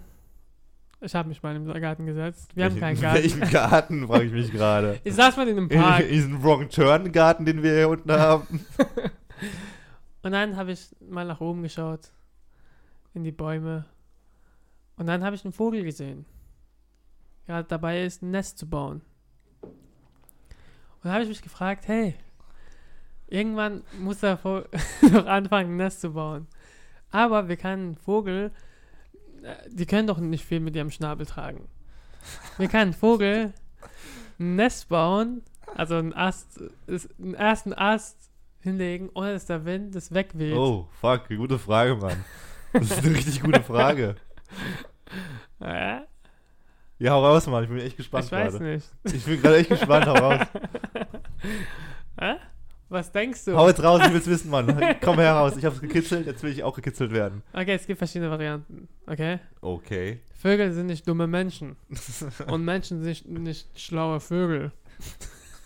[1.00, 2.56] Ich habe mich mal im Garten gesetzt.
[2.56, 3.22] Wir haben Welchen- keinen Garten.
[3.22, 5.00] Welchen Garten, frage ich mich gerade.
[5.04, 8.10] Ich saß mal in einem In Park diesen Wrong Turn Garten, den wir hier unten
[8.12, 8.66] haben.
[10.22, 12.10] und dann habe ich mal nach oben geschaut.
[13.14, 13.84] In die Bäume.
[14.96, 16.24] Und dann habe ich einen Vogel gesehen.
[17.46, 19.00] Gerade dabei ist, ein Nest zu bauen.
[19.62, 22.14] Und dann habe ich mich gefragt, hey,
[23.28, 24.66] irgendwann muss der Vogel
[25.12, 26.48] doch anfangen, ein Nest zu bauen.
[27.10, 28.50] Aber wir können einen Vogel,
[29.70, 31.68] die können doch nicht viel mit ihrem Schnabel tragen.
[32.58, 33.52] Wir können einen Vogel
[34.38, 35.42] ein Nest bauen,
[35.76, 38.16] also einen Ast, ist- einen ersten Ast
[38.60, 40.54] hinlegen, ohne dass der Wind das wegweht.
[40.54, 42.24] Oh, fuck, gute Frage, Mann.
[42.72, 44.16] Das ist eine richtig gute Frage.
[45.60, 46.00] Äh?
[47.00, 47.62] Ja, hau raus, Mann.
[47.64, 48.64] Ich bin echt gespannt Ich weiß gerade.
[48.64, 48.86] nicht.
[49.04, 50.46] Ich bin gerade echt gespannt, hau raus.
[52.20, 52.34] Hä?
[52.88, 53.56] Was denkst du?
[53.56, 54.66] Hau jetzt raus, ich will's wissen, Mann.
[55.02, 55.56] Komm heraus.
[55.56, 57.42] Ich hab's gekitzelt, jetzt will ich auch gekitzelt werden.
[57.52, 58.88] Okay, es gibt verschiedene Varianten.
[59.06, 59.40] Okay?
[59.60, 60.20] Okay.
[60.32, 61.76] Vögel sind nicht dumme Menschen.
[62.46, 64.72] Und Menschen sind nicht, schlaue Vögel.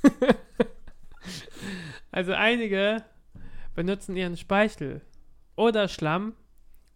[2.11, 3.05] also einige
[3.75, 5.01] benutzen ihren Speichel,
[5.57, 6.35] oder Schlamm,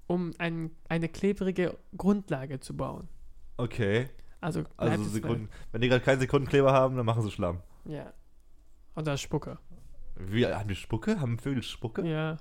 [0.07, 3.09] um ein, eine klebrige Grundlage zu bauen.
[3.57, 4.09] Okay.
[4.41, 7.61] Also, Also Sekunden, wenn die gerade keinen Sekundenkleber haben, dann machen sie Schlamm.
[7.85, 8.13] Ja.
[8.95, 9.59] Oder Spucke.
[10.19, 11.21] Wie, haben die Spucke?
[11.21, 12.03] Haben Vögel Spucke?
[12.07, 12.39] Ja.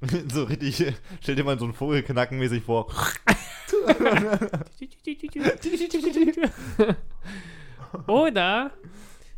[0.32, 2.90] so richtig, stell dir mal so einen Vogel knackenmäßig vor.
[8.06, 8.70] Oder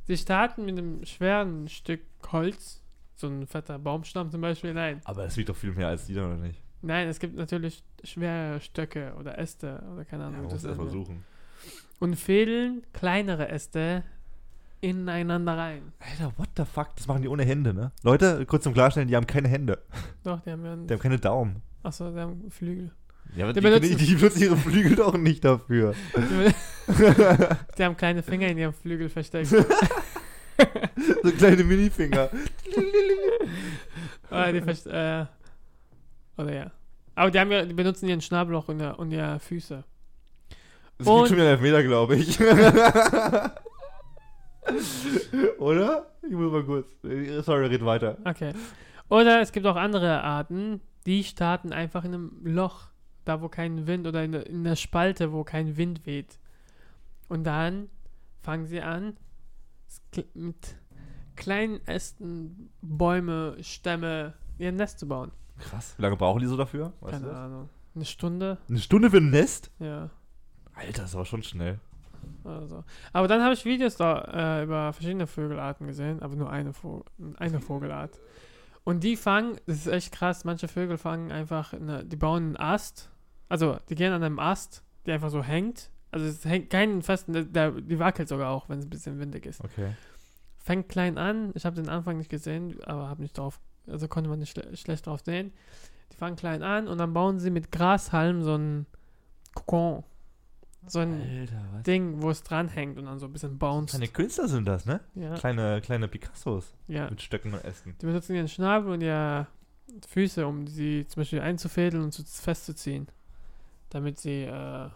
[0.05, 2.01] sie starten mit einem schweren Stück
[2.33, 2.83] Holz,
[3.15, 4.75] so ein fetter Baumstamm zum Beispiel.
[4.75, 6.61] Nein, Aber es wiegt doch viel mehr als die dann, oder nicht?
[6.83, 10.43] nein, es gibt natürlich schwere Stöcke oder Äste oder keine Ja, Ahnung.
[10.43, 11.07] man wie muss das erstmal nennt.
[11.07, 11.25] suchen.
[11.99, 14.05] Und fädeln kleinere Äste
[14.81, 15.93] ineinander rein.
[15.99, 16.95] Alter, what the fuck?
[16.97, 17.93] Das machen die ohne Hände, ne?
[18.03, 19.83] Leute, kurz zum Klarstellen, die haben keine Hände.
[20.23, 21.63] Doch, die haben ja einen, Die haben keine Daumen.
[21.83, 22.91] achso, die haben Flügel.
[23.35, 25.95] Ja, aber Die die, benutzen- die, die benutzen ihre Flügel doch nicht dafür.
[27.77, 29.49] Die haben kleine Finger in ihrem Flügel versteckt.
[31.23, 32.31] so kleine Minifinger.
[34.31, 35.25] Oder die verst äh,
[36.39, 36.71] oder ja.
[37.17, 39.83] Aber die, haben ja, die benutzen ihren Schnabelloch und, und ihre Füße.
[40.99, 42.39] Das Und- gibt schon wieder einen Elfmeter, glaube ich.
[45.59, 46.07] Oder?
[46.23, 46.89] Ich muss mal kurz.
[47.45, 48.19] Sorry, red weiter.
[48.25, 48.53] Okay.
[49.09, 52.89] Oder es gibt auch andere Arten, die starten einfach in einem Loch,
[53.25, 56.39] da wo kein Wind oder in, der- in der Spalte, wo kein Wind weht.
[57.29, 57.89] Und dann
[58.43, 59.17] fangen sie an,
[60.35, 60.77] mit
[61.37, 65.31] kleinen Ästen, Bäume, Stämme, ihr Nest zu bauen.
[65.59, 65.95] Krass.
[65.97, 66.93] Wie lange brauchen die so dafür?
[67.01, 67.37] Weißt Keine?
[67.37, 67.69] Ahnung.
[67.95, 68.59] Eine Stunde?
[68.69, 69.71] Eine Stunde für ein Nest?
[69.79, 70.11] Ja.
[70.75, 71.79] Alter, das ist aber schon schnell.
[72.45, 72.85] Also.
[73.13, 77.05] Aber dann habe ich Videos da äh, über verschiedene Vögelarten gesehen, aber nur eine, Vo
[77.37, 78.19] eine Vogelart.
[78.85, 82.57] Und die fangen, das ist echt krass, manche Vögel fangen einfach, eine, die bauen einen
[82.57, 83.11] Ast,
[83.49, 85.91] also die gehen an einem Ast, der einfach so hängt.
[86.13, 89.19] Also es hängt keinen festen, der, der, die wackelt sogar auch, wenn es ein bisschen
[89.19, 89.63] windig ist.
[89.63, 89.91] Okay.
[90.59, 93.59] Fängt klein an, ich habe den Anfang nicht gesehen, aber habe nicht drauf,
[93.89, 95.53] also konnte man nicht schle schlecht drauf sehen.
[96.13, 98.87] Die fangen klein an und dann bauen sie mit Grashalm so ein
[99.55, 100.05] Kokon.
[100.89, 101.83] So ein Alter?
[101.87, 103.91] Ding, wo es dranhängt und dann so ein bisschen bounced.
[103.91, 105.01] Kleine Künstler sind das, ne?
[105.15, 107.11] Ja, Kleine, kleine Picassos ja.
[107.11, 107.97] mit Stöcken und Ästen.
[108.01, 109.47] Die benutzen ihren Schnabel und ihre
[110.07, 113.09] Füße, um sie zum Beispiel einzufädeln und zu, festzuziehen.
[113.91, 114.89] Damit sie, äh,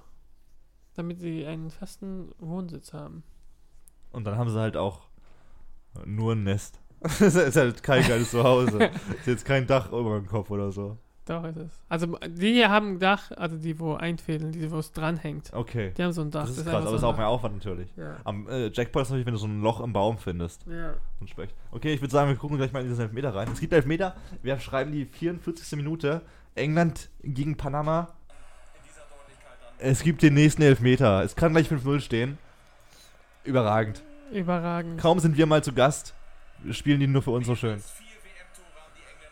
[0.95, 3.23] damit sie einen festen Wohnsitz haben.
[4.13, 5.09] Und dann haben sie halt auch
[6.05, 6.81] nur ein Nest.
[7.01, 8.91] das ist halt kein geiles Zuhause.
[9.19, 10.99] ist jetzt kein Dach über dem Kopf oder so.
[11.31, 11.71] Doch ist es.
[11.89, 15.53] Also die hier haben ein Dach, also die, wo einfädeln, die, wo es dranhängt.
[15.53, 15.93] Okay.
[15.97, 16.41] Die haben so ein Dach.
[16.41, 17.89] Das ist einfach krass, aber so ist auch mehr Aufwand natürlich.
[17.97, 18.17] Ja.
[18.25, 20.67] Am äh, Jackpot ist natürlich, wenn du so ein Loch im Baum findest.
[20.67, 20.95] ja.
[21.21, 21.55] Und Specht.
[21.71, 23.49] Okay, ich würde sagen, wir gucken gleich mal in diesen Elfmeter rein.
[23.53, 24.17] Es gibt Elfmeter.
[24.43, 25.77] Wir schreiben die 44.
[25.77, 26.23] Minute.
[26.57, 28.09] England gegen Panama.
[29.79, 31.23] Es gibt den nächsten Elfmeter.
[31.23, 32.39] Es kann gleich 5-0 stehen.
[33.45, 34.03] Überragend.
[34.33, 35.01] Überragend.
[35.01, 36.15] Kaum sind wir mal zu Gast,
[36.73, 37.81] spielen die nur für uns so schön.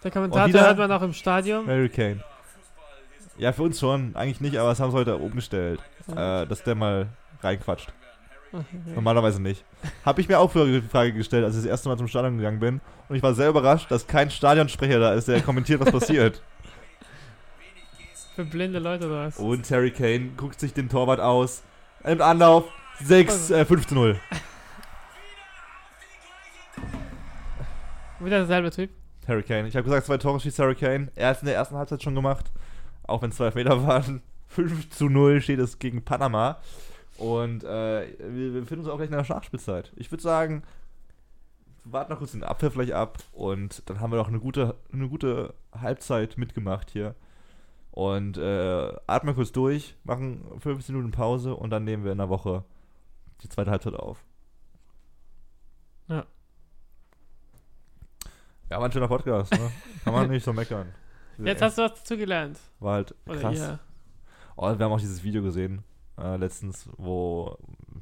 [0.05, 1.67] Der Kommentator hört man auch im Stadion.
[1.67, 2.23] Mary Kane.
[3.37, 4.15] Ja, für uns schon.
[4.15, 5.81] Eigentlich nicht, aber das haben sie heute umgestellt.
[6.09, 7.09] Äh, dass der mal
[7.43, 7.93] reinquatscht.
[8.53, 8.65] Okay.
[8.95, 9.65] Normalerweise nicht.
[10.05, 12.39] Habe ich mir auch früher die Frage gestellt, als ich das erste Mal zum Stadion
[12.39, 12.81] gegangen bin.
[13.09, 16.43] Und ich war sehr überrascht, dass kein Stadionsprecher da ist, der kommentiert, was passiert.
[18.35, 19.37] Für blinde Leute oder was?
[19.37, 21.63] Und Harry Kane guckt sich den Torwart aus.
[22.05, 22.65] Im Anlauf.
[23.01, 24.21] 6, äh, 5 zu 0.
[28.21, 28.91] Wieder derselbe Typ.
[29.29, 29.69] Harry Kane.
[29.69, 31.13] Ich habe gesagt, zwei Tore schießt Harry Kane.
[31.15, 32.51] Er hat es in der ersten Halbzeit schon gemacht.
[33.05, 34.23] Auch wenn es zwei Meter waren.
[34.49, 36.59] 5 zu 0 steht es gegen Panama.
[37.19, 39.93] Und äh, wir, befinden uns auch gleich in der Nachspielzeit.
[39.97, 40.63] Ich würde sagen,
[41.85, 43.19] warten noch kurz den Abwehr vielleicht ab.
[43.33, 47.15] Und dann haben wir noch eine gute, eine gute Halbzeit mitgemacht hier.
[47.91, 52.29] Und äh, atmen kurz durch, machen 15 Minuten Pause und dann nehmen wir in der
[52.29, 52.65] Woche
[53.43, 54.25] die zweite Halbzeit auf.
[56.09, 56.25] Ja.
[58.79, 59.73] Ja, war ein schöner Podcast, ne?
[60.05, 60.87] Kann man nicht so meckern.
[61.39, 62.61] Jetzt hast du was dazu gelernt.
[62.79, 63.59] War halt Oder krass.
[63.59, 63.81] ihr.
[64.57, 65.83] Oh, wir haben auch dieses Video gesehen,
[66.17, 67.59] äh, letztens, wo,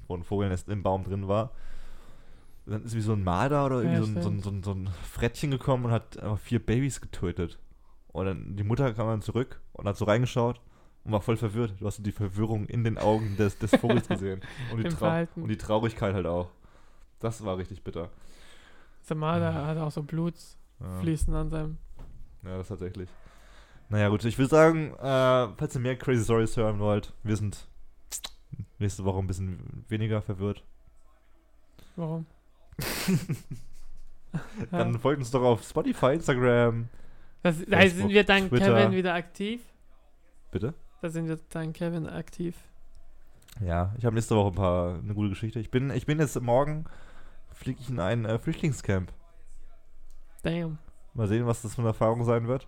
[0.06, 1.52] wo ein Vogelnest im Baum drin war.
[2.66, 4.90] Dann ist wie so ein Marder oder irgendwie Ja, so, ein, so, ein, so, ein,
[5.02, 7.58] Frettchen gekommen und hat einfach vier Babys getötet.
[8.08, 10.60] Und dann die Mutter kam dann zurück und hat so reingeschaut
[11.04, 11.72] und war voll verwirrt.
[11.80, 14.42] Du hast die Verwirrung in den Augen des, des Vogels gesehen.
[14.72, 15.40] Und die, Verhalten.
[15.40, 16.50] und die Traurigkeit halt auch.
[17.20, 18.10] Das war richtig bitter.
[19.00, 20.34] Samada hat auch so Blut
[20.80, 21.00] Ja.
[21.00, 21.78] fließen an seinem.
[22.42, 23.08] Ja, das tatsächlich.
[23.88, 27.68] Naja, gut, ich würde sagen, äh, falls ihr mehr Crazy Stories hören wollt, wir sind
[28.78, 30.64] nächste Woche ein bisschen weniger verwirrt.
[31.94, 32.26] Warum?
[34.70, 36.88] Dann folgt uns doch auf Spotify, Instagram.
[37.42, 38.74] das, da Facebook, sind wir dank Twitter.
[38.74, 39.62] Kevin wieder aktiv.
[40.50, 40.74] Bitte?
[41.00, 42.56] Da sind wir dank Kevin aktiv.
[43.64, 45.58] Ja, ich habe nächste Woche ein paar, eine gute Geschichte.
[45.60, 46.84] Ich bin, ich bin jetzt morgen,
[47.52, 49.12] fliege ich in ein äh, Flüchtlingscamp.
[50.46, 50.78] Damn.
[51.14, 52.66] Mal sehen, was das für eine Erfahrung sein wird.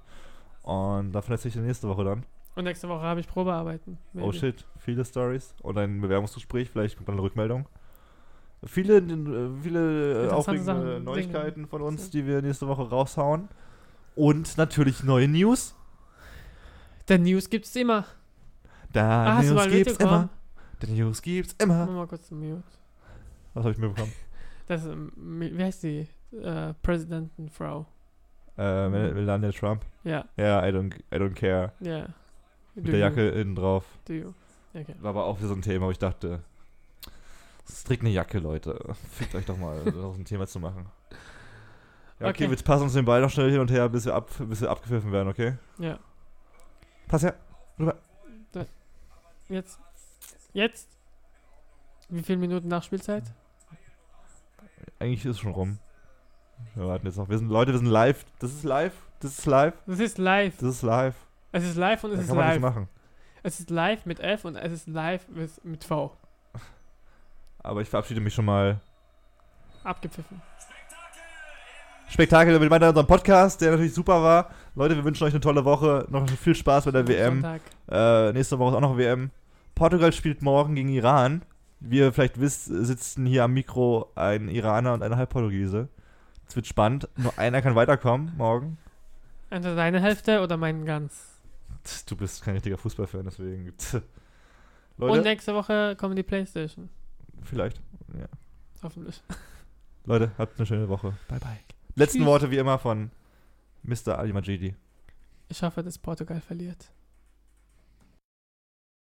[0.62, 2.24] Und davon erzähle ich dir nächste Woche dann.
[2.56, 3.98] Und nächste Woche habe ich Probearbeiten.
[4.14, 4.32] Oh Maybe.
[4.34, 7.68] shit, viele Stories und ein Bewerbungsgespräch, vielleicht kommt dann eine Rückmeldung.
[8.64, 11.66] Viele, äh, viele äh, aufregende Sachen, Neuigkeiten Dinge.
[11.68, 13.48] von uns, die wir nächste Woche raushauen.
[14.16, 15.76] Und natürlich neue News.
[17.06, 18.04] Der News gibt's immer.
[18.92, 20.28] Da Ah, News gibt's immer.
[20.82, 21.86] Der News gibt's Mach immer.
[21.86, 22.62] mal kurz Mute.
[23.54, 24.12] Was habe ich mir bekommen?
[24.66, 26.08] Das ist, ähm, wie heißt die?
[26.32, 27.86] Äh, Präsidentenfrau.
[28.58, 29.84] Äh, Mel- Melania Trump.
[30.04, 31.72] Ja, Ja, I don't, I don't care.
[31.80, 32.06] ja.
[32.74, 33.84] Mit der Jacke innen drauf.
[34.06, 34.32] Do you?
[34.74, 34.94] Okay.
[35.00, 36.40] War aber auch wieder so ein Thema, wo ich dachte,
[37.66, 38.78] es trägt eine Jacke, Leute.
[39.12, 40.86] Fickt euch doch mal, daraus ein Thema zu machen.
[42.20, 42.50] Ja, okay, Okay.
[42.50, 44.70] wir passen uns den Ball noch schnell hin und her, bis wir, ab, bis wir
[44.70, 45.54] abgepfiffen werden, okay?
[45.78, 45.98] Ja.
[47.08, 47.34] Pass her.
[49.48, 49.78] Jetzt.
[50.52, 50.88] Jetzt?
[52.10, 53.24] Wie viele Minuten nach Spielzeit?
[54.98, 55.78] Eigentlich ist es schon rum.
[56.74, 57.28] Wir warten jetzt noch.
[57.28, 58.24] Wir sind, Leute, wir sind live.
[58.38, 58.92] Das ist live.
[59.20, 59.74] Das ist live.
[59.86, 60.54] Das ist live.
[60.58, 61.14] Das ist live.
[61.52, 62.54] Es ist live und es Da ist kann man live.
[62.54, 62.88] nicht machen.
[63.42, 66.12] Es ist live mit F und es ist live mit, mit V.
[67.60, 68.80] Aber ich verabschiede mich schon mal.
[69.84, 70.40] Abgepfiffen.
[72.08, 74.50] Spektakel mit weiter unserem Podcast, der natürlich super war.
[74.74, 76.06] Leute, wir wünschen euch eine tolle Woche.
[76.08, 77.42] Noch viel Spaß bei der WM.
[77.42, 77.60] Sonntag.
[77.90, 79.30] Äh, nächste Woche ist auch noch WM.
[79.74, 81.42] Portugal spielt morgen gegen Iran.
[81.80, 85.88] Wie ihr vielleicht wisst, sitzen hier am Mikro ein Iraner und eine Halbportugiese.
[86.48, 87.08] Es wird spannend.
[87.16, 88.78] Nur einer kann weiterkommen morgen.
[89.50, 91.38] Entweder deine Hälfte oder meinen ganz.
[92.06, 93.76] Du bist kein richtiger Fußballfan, deswegen.
[93.76, 93.94] Tch.
[93.94, 94.02] Und
[95.08, 96.88] Leute, nächste Woche kommen die Playstation.
[97.44, 97.80] vielleicht.
[98.18, 98.26] Ja.
[98.82, 99.22] Hoffentlich.
[100.04, 101.14] Leute, habt eine schöne Woche.
[101.28, 101.58] Bye, bye.
[101.94, 102.26] Letzten Tschüss.
[102.26, 103.10] Worte wie immer von
[103.82, 104.18] Mr.
[104.18, 104.74] Ali Majidi.
[105.48, 106.90] Ich hoffe, dass Portugal verliert.